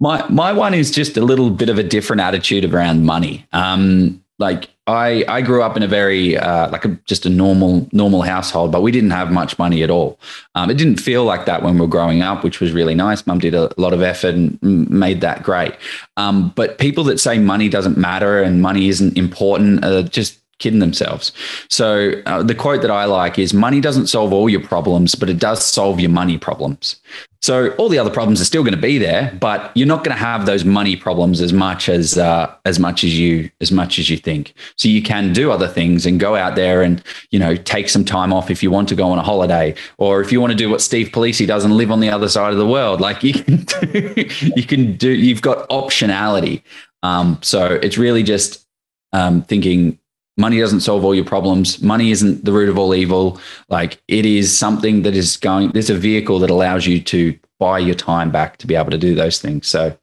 My 0.01 0.27
my 0.29 0.53
one 0.53 0.75
is 0.75 0.91
just 0.91 1.17
a 1.17 1.21
little 1.21 1.51
bit 1.51 1.69
of 1.69 1.79
a 1.79 1.85
different 1.85 2.21
attitude 2.21 2.65
around 2.65 3.07
money. 3.07 3.47
Um, 3.53 4.25
like 4.41 4.71
I 4.89 5.25
I 5.29 5.41
grew 5.41 5.63
up 5.63 5.77
in 5.77 5.85
a 5.85 5.87
very 5.87 6.37
uh, 6.37 6.69
like 6.71 6.85
a, 6.85 6.89
just 7.05 7.27
a 7.27 7.31
normal 7.31 7.89
normal 7.93 8.23
household, 8.23 8.73
but 8.73 8.83
we 8.83 8.91
didn't 8.91 9.13
have 9.13 9.31
much 9.31 9.57
money 9.57 9.85
at 9.85 9.91
all. 9.91 10.19
Um, 10.57 10.71
it 10.71 10.75
didn't 10.75 10.97
feel 10.97 11.23
like 11.23 11.47
that 11.47 11.63
when 11.63 11.75
we 11.75 11.81
were 11.83 11.87
growing 11.87 12.23
up, 12.23 12.43
which 12.43 12.59
was 12.59 12.73
really 12.73 12.97
nice. 12.97 13.25
Mum 13.25 13.39
did 13.39 13.55
a 13.55 13.73
lot 13.77 13.93
of 13.93 14.03
effort 14.03 14.35
and 14.35 14.61
made 14.91 15.21
that 15.21 15.45
great. 15.45 15.77
Um, 16.17 16.53
but 16.57 16.79
people 16.79 17.05
that 17.05 17.21
say 17.21 17.39
money 17.39 17.69
doesn't 17.69 17.97
matter 17.97 18.43
and 18.43 18.61
money 18.61 18.89
isn't 18.89 19.17
important 19.17 19.85
are 19.85 20.03
just 20.03 20.41
kidding 20.59 20.81
themselves. 20.81 21.33
So 21.69 22.13
uh, 22.27 22.43
the 22.43 22.55
quote 22.55 22.83
that 22.83 22.91
I 22.91 23.05
like 23.05 23.39
is 23.39 23.53
money 23.53 23.81
doesn't 23.81 24.07
solve 24.07 24.33
all 24.33 24.49
your 24.49 24.63
problems, 24.63 25.15
but 25.15 25.29
it 25.29 25.39
does 25.39 25.65
solve 25.65 26.01
your 26.01 26.11
money 26.11 26.39
problems. 26.39 27.01
So 27.45 27.73
all 27.73 27.91
the 27.91 27.99
other 27.99 28.11
problems 28.11 28.41
are 28.41 28.47
still 28.47 28.63
going 28.63 28.75
to 28.75 28.81
be 28.81 28.97
there, 28.97 29.37
but 29.39 29.71
you're 29.75 29.87
not 29.87 30.03
going 30.03 30.17
to 30.17 30.23
have 30.23 30.47
those 30.47 30.65
money 30.65 30.97
problems 30.97 31.43
as 31.43 31.53
much 31.53 31.91
as 31.91 32.17
uh, 32.17 32.51
as 32.65 32.79
much 32.79 33.05
as 33.05 33.19
you 33.19 33.51
as 33.61 33.71
much 33.71 33.99
as 33.99 34.09
you 34.09 34.17
think. 34.17 34.55
So 34.77 34.89
you 34.89 35.03
can 35.03 35.35
do 35.35 35.51
other 35.51 35.69
things 35.69 36.07
and 36.07 36.19
go 36.19 36.37
out 36.37 36.57
there 36.57 36.81
and 36.81 37.03
you 37.33 37.39
know 37.39 37.55
take 37.55 37.91
some 37.91 38.03
time 38.03 38.33
off 38.33 38.51
if 38.51 38.63
you 38.63 38.71
want 38.71 38.89
to 38.89 38.95
go 38.95 39.11
on 39.11 39.19
a 39.19 39.23
holiday, 39.23 39.75
or 39.99 40.23
if 40.23 40.33
you 40.33 40.41
want 40.41 40.53
to 40.53 40.57
do 40.57 40.71
what 40.71 40.81
Steve 40.81 41.09
Polisi 41.09 41.47
does 41.47 41.67
and 41.67 41.77
live 41.77 41.91
on 41.91 42.01
the 42.01 42.09
other 42.09 42.31
side 42.31 42.53
of 42.53 42.59
the 42.59 42.67
world. 42.67 43.03
Like 43.03 43.23
you 43.23 43.35
can 43.35 43.57
do, 43.65 44.15
you 44.57 44.63
can 44.63 44.97
do. 44.97 45.11
You've 45.11 45.43
got 45.43 45.69
optionality. 45.69 46.63
Um, 47.03 47.39
so 47.43 47.67
it's 47.67 47.99
really 47.99 48.23
just 48.23 48.67
um, 49.13 49.43
thinking 49.43 49.99
money 50.37 50.59
doesn't 50.59 50.81
solve 50.81 51.05
all 51.05 51.15
your 51.15 51.25
problems. 51.25 51.83
Money 51.83 52.11
isn't 52.11 52.45
the 52.45 52.53
root 52.53 52.69
of 52.69 52.79
all 52.79 52.95
evil. 52.95 53.41
Like 53.69 54.03
it 54.09 54.27
is 54.27 54.57
something 54.57 55.03
that 55.03 55.15
is 55.15 55.37
going, 55.37 55.71
there's 55.71 55.91
a 55.91 55.95
vehicle 55.95 56.39
that 56.41 56.51
allows 56.51 56.87
you 56.87 57.01
to 57.03 57.39
buy 57.59 57.79
your 57.79 57.95
time 57.95 58.31
back 58.31 58.57
to 58.59 58.67
be 58.67 58.75
able 58.75 58.91
to 58.91 58.99
do 58.99 59.15
those 59.15 59.41
things. 59.41 59.67
So 59.67 59.97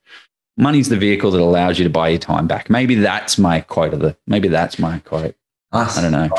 money's 0.58 0.89
the 0.89 0.98
vehicle 0.98 1.32
that 1.32 1.41
allows 1.41 1.80
you 1.80 1.84
to 1.84 1.89
buy 1.89 2.10
your 2.10 2.20
time 2.20 2.48
back. 2.48 2.70
Maybe 2.70 2.96
that's 2.96 3.38
my 3.38 3.62
quote 3.62 3.94
of 3.94 4.00
the, 4.00 4.15
maybe 4.28 4.48
that's 4.48 4.80
my 4.80 5.00
quote. 5.00 5.36
Nice. 5.74 5.98
I 5.98 6.02
don't 6.02 6.12
know. 6.12 6.26
It. 6.26 6.32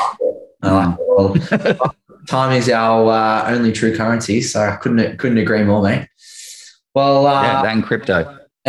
Well, 0.63 1.35
time 2.27 2.53
is 2.53 2.69
our 2.69 3.11
uh, 3.11 3.51
only 3.51 3.71
true 3.71 3.95
currency, 3.95 4.41
so 4.41 4.61
I 4.61 4.75
couldn't 4.77 5.17
couldn't 5.17 5.39
agree 5.39 5.63
more, 5.63 5.81
mate. 5.83 6.07
Well, 6.95 7.27
uh, 7.27 7.41
Yeah, 7.41 7.61
that 7.63 7.73
and 7.73 7.83
crypto. 7.83 8.39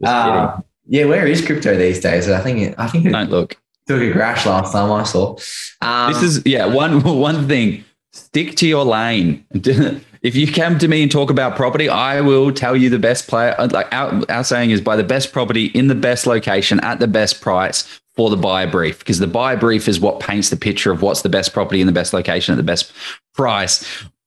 Just 0.00 0.02
uh, 0.02 0.60
yeah, 0.90 1.04
where 1.06 1.26
is 1.26 1.44
crypto 1.44 1.76
these 1.76 2.00
days? 2.00 2.28
I 2.28 2.40
think 2.40 2.58
it, 2.58 2.74
I 2.76 2.88
think 2.88 3.06
it 3.06 3.10
Don't 3.12 3.30
look. 3.30 3.56
took 3.86 4.02
a 4.02 4.12
crash 4.12 4.44
last 4.44 4.72
time 4.72 4.90
I 4.90 5.04
saw. 5.04 5.36
Um, 5.80 6.12
This 6.12 6.22
is 6.22 6.42
yeah 6.44 6.66
one 6.66 7.02
one 7.30 7.48
thing. 7.48 7.84
Stick 8.12 8.56
to 8.56 8.66
your 8.66 8.84
lane. 8.84 9.46
If 10.22 10.36
you 10.36 10.52
come 10.52 10.78
to 10.80 10.86
me 10.86 11.02
and 11.02 11.10
talk 11.10 11.30
about 11.30 11.56
property, 11.56 11.88
I 11.88 12.20
will 12.20 12.52
tell 12.52 12.76
you 12.76 12.90
the 12.90 12.98
best 12.98 13.26
player. 13.26 13.54
Like 13.58 13.88
our, 13.90 14.20
our 14.28 14.44
saying 14.44 14.70
is 14.70 14.82
buy 14.82 14.96
the 14.96 15.02
best 15.02 15.32
property 15.32 15.66
in 15.66 15.86
the 15.86 15.94
best 15.94 16.26
location 16.26 16.78
at 16.80 17.00
the 17.00 17.08
best 17.08 17.40
price 17.40 18.00
for 18.16 18.28
the 18.28 18.36
buyer 18.36 18.66
brief 18.70 18.98
because 18.98 19.18
the 19.18 19.26
buyer 19.26 19.56
brief 19.56 19.88
is 19.88 19.98
what 19.98 20.20
paints 20.20 20.50
the 20.50 20.58
picture 20.58 20.92
of 20.92 21.00
what's 21.00 21.22
the 21.22 21.30
best 21.30 21.54
property 21.54 21.80
in 21.80 21.86
the 21.86 21.92
best 21.92 22.12
location 22.12 22.52
at 22.52 22.58
the 22.58 22.62
best 22.62 22.92
price. 23.34 23.82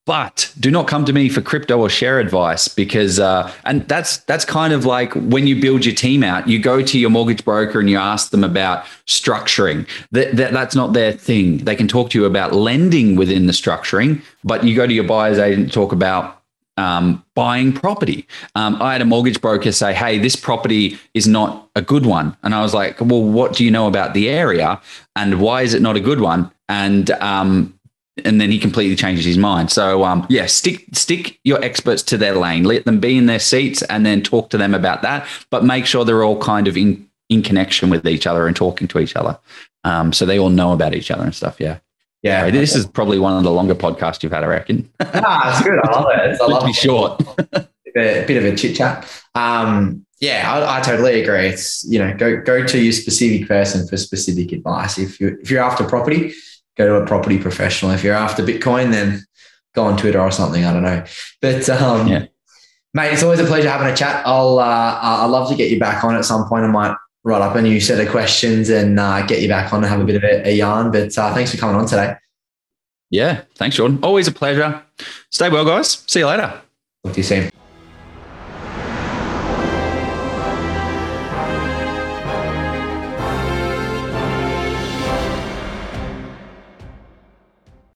But 0.06 0.54
do 0.60 0.70
not 0.70 0.88
come 0.90 1.06
to 1.06 1.14
me 1.14 1.30
for 1.30 1.40
crypto 1.40 1.80
or 1.80 1.90
share 1.90 2.20
advice 2.20 2.68
because, 2.68 3.22
uh, 3.22 3.50
and 3.64 3.88
that's 3.88 4.18
that's 4.18 4.44
kind 4.44 4.74
of 4.74 4.86
like 4.86 5.14
when 5.14 5.48
you 5.48 5.62
build 5.62 5.86
your 5.86 5.96
team 5.96 6.24
out, 6.24 6.46
you 6.46 6.60
go 6.60 6.82
to 6.82 7.00
your 7.00 7.10
mortgage 7.10 7.46
broker 7.46 7.80
and 7.80 7.90
you 7.90 7.98
ask 7.98 8.32
them 8.32 8.44
about 8.44 8.84
structuring. 9.08 9.88
That, 10.12 10.36
that 10.36 10.52
that's 10.52 10.76
not 10.76 10.92
their 10.92 11.14
thing. 11.14 11.60
They 11.60 11.76
can 11.78 11.88
talk 11.88 12.10
to 12.10 12.20
you 12.20 12.26
about 12.26 12.52
lending 12.52 13.16
within 13.16 13.48
the 13.48 13.54
structuring, 13.54 14.22
but 14.44 14.66
you 14.66 14.76
go 14.76 14.86
to 14.86 14.94
your 14.94 15.06
buyer's 15.06 15.38
agent 15.38 15.70
to 15.70 15.74
talk 15.74 15.94
about 15.94 16.44
um, 16.76 17.24
buying 17.34 17.72
property. 17.72 18.28
Um, 18.56 18.82
I 18.82 18.92
had 18.92 19.02
a 19.02 19.06
mortgage 19.06 19.40
broker 19.40 19.72
say, 19.72 19.94
"Hey, 19.94 20.20
this 20.20 20.36
property 20.36 21.00
is 21.14 21.28
not 21.28 21.70
a 21.78 21.82
good 21.82 22.06
one," 22.06 22.36
and 22.44 22.54
I 22.54 22.62
was 22.62 22.74
like, 22.74 23.00
"Well, 23.00 23.24
what 23.24 23.54
do 23.54 23.64
you 23.64 23.72
know 23.72 23.88
about 23.88 24.14
the 24.14 24.30
area, 24.30 24.82
and 25.16 25.40
why 25.40 25.62
is 25.62 25.74
it 25.74 25.82
not 25.82 25.96
a 25.96 26.02
good 26.02 26.20
one?" 26.20 26.52
And 26.68 27.10
um, 27.12 27.80
and 28.24 28.40
then 28.40 28.52
he 28.52 28.60
completely 28.60 28.96
changes 28.96 29.26
his 29.26 29.38
mind. 29.38 29.72
So 29.72 30.04
um, 30.04 30.26
yeah, 30.30 30.46
stick 30.46 30.86
stick 30.94 31.40
your 31.44 31.64
experts 31.64 32.04
to 32.04 32.18
their 32.18 32.36
lane. 32.36 32.64
Let 32.64 32.86
them 32.86 33.00
be 33.00 33.18
in 33.18 33.26
their 33.26 33.40
seats, 33.40 33.82
and 33.84 34.06
then 34.06 34.22
talk 34.22 34.50
to 34.52 34.58
them 34.58 34.74
about 34.74 35.02
that. 35.02 35.28
But 35.50 35.64
make 35.64 35.86
sure 35.86 36.06
they're 36.06 36.24
all 36.24 36.40
kind 36.40 36.68
of 36.68 36.78
in 36.78 37.08
in 37.30 37.42
connection 37.42 37.90
with 37.90 38.08
each 38.08 38.28
other 38.28 38.48
and 38.48 38.56
talking 38.56 38.88
to 38.90 39.00
each 39.00 39.16
other, 39.16 39.40
um, 39.84 40.14
so 40.14 40.26
they 40.26 40.38
all 40.38 40.50
know 40.50 40.74
about 40.74 40.94
each 40.94 41.10
other 41.10 41.24
and 41.24 41.34
stuff. 41.34 41.60
Yeah, 41.60 41.80
yeah, 42.22 42.50
this 42.50 42.76
is 42.76 42.86
probably 42.86 43.20
one 43.20 43.36
of 43.36 43.44
the 43.44 43.52
longer 43.52 43.76
podcasts 43.76 44.24
you've 44.24 44.32
had, 44.32 44.44
I 44.44 44.48
reckon. 44.48 44.90
ah, 45.00 45.52
it's 45.52 45.68
good. 45.68 45.80
I 45.84 45.92
love 45.92 46.08
it. 46.12 46.32
It's, 46.32 46.42
I 46.42 46.46
love 46.46 46.64
be 46.64 46.70
it. 46.70 46.76
short. 46.76 47.22
a 47.54 48.26
bit 48.26 48.38
of 48.38 48.46
a 48.46 48.56
chit 48.56 48.78
chat. 48.78 49.08
Um, 49.36 50.06
yeah, 50.20 50.52
I, 50.54 50.78
I 50.78 50.82
totally 50.82 51.22
agree. 51.22 51.48
It's 51.48 51.84
you 51.84 52.00
know 52.00 52.16
go 52.16 52.42
go 52.42 52.66
to 52.66 52.82
your 52.82 52.94
specific 52.94 53.48
person 53.48 53.88
for 53.88 53.98
specific 53.98 54.52
advice. 54.52 54.98
If 54.98 55.20
you 55.20 55.38
if 55.42 55.52
you're 55.52 55.64
after 55.64 55.84
property, 55.84 56.34
go 56.78 56.88
to 56.88 57.04
a 57.04 57.06
property 57.06 57.38
professional. 57.40 57.92
If 57.92 58.04
you're 58.04 58.16
after 58.16 58.44
Bitcoin, 58.44 58.92
then 58.92 59.24
go 59.76 59.84
on 59.84 59.98
Twitter 59.98 60.20
or 60.22 60.32
something. 60.32 60.66
I 60.66 60.74
don't 60.74 60.84
know, 60.84 61.04
but 61.42 61.68
um, 61.70 62.08
Yeah. 62.08 62.26
mate, 62.94 63.14
it's 63.14 63.24
always 63.24 63.40
a 63.40 63.46
pleasure 63.46 63.70
having 63.70 63.88
a 63.88 63.96
chat. 63.96 64.26
I'll 64.26 64.60
uh, 64.60 65.00
I'd 65.02 65.26
love 65.28 65.50
to 65.50 65.56
get 65.56 65.70
you 65.72 65.80
back 65.80 66.04
on 66.04 66.16
at 66.16 66.26
some 66.26 66.48
point. 66.48 66.64
I 66.64 66.68
might 66.68 66.96
write 67.24 67.42
up 67.42 67.56
a 67.56 67.62
new 67.62 67.80
set 67.80 68.00
of 68.06 68.12
questions 68.12 68.70
and 68.70 69.00
uh, 69.00 69.26
get 69.26 69.42
you 69.42 69.48
back 69.48 69.72
on 69.74 69.84
and 69.84 69.90
have 69.92 70.02
a 70.02 70.06
bit 70.06 70.16
of 70.18 70.24
a, 70.24 70.50
a 70.50 70.56
yarn. 70.56 70.92
But 70.92 71.18
uh, 71.18 71.34
thanks 71.34 71.52
for 71.52 71.58
coming 71.58 71.76
on 71.76 71.86
today. 71.86 72.16
Yeah, 73.10 73.42
thanks, 73.56 73.76
Jordan. 73.76 74.00
Always 74.04 74.28
a 74.28 74.32
pleasure. 74.32 74.82
Stay 75.30 75.50
well, 75.50 75.66
guys. 75.66 76.04
See 76.08 76.20
you 76.20 76.28
later. 76.28 76.62
Talk 77.04 77.14
to 77.14 77.18
you 77.20 77.24
soon. 77.24 77.63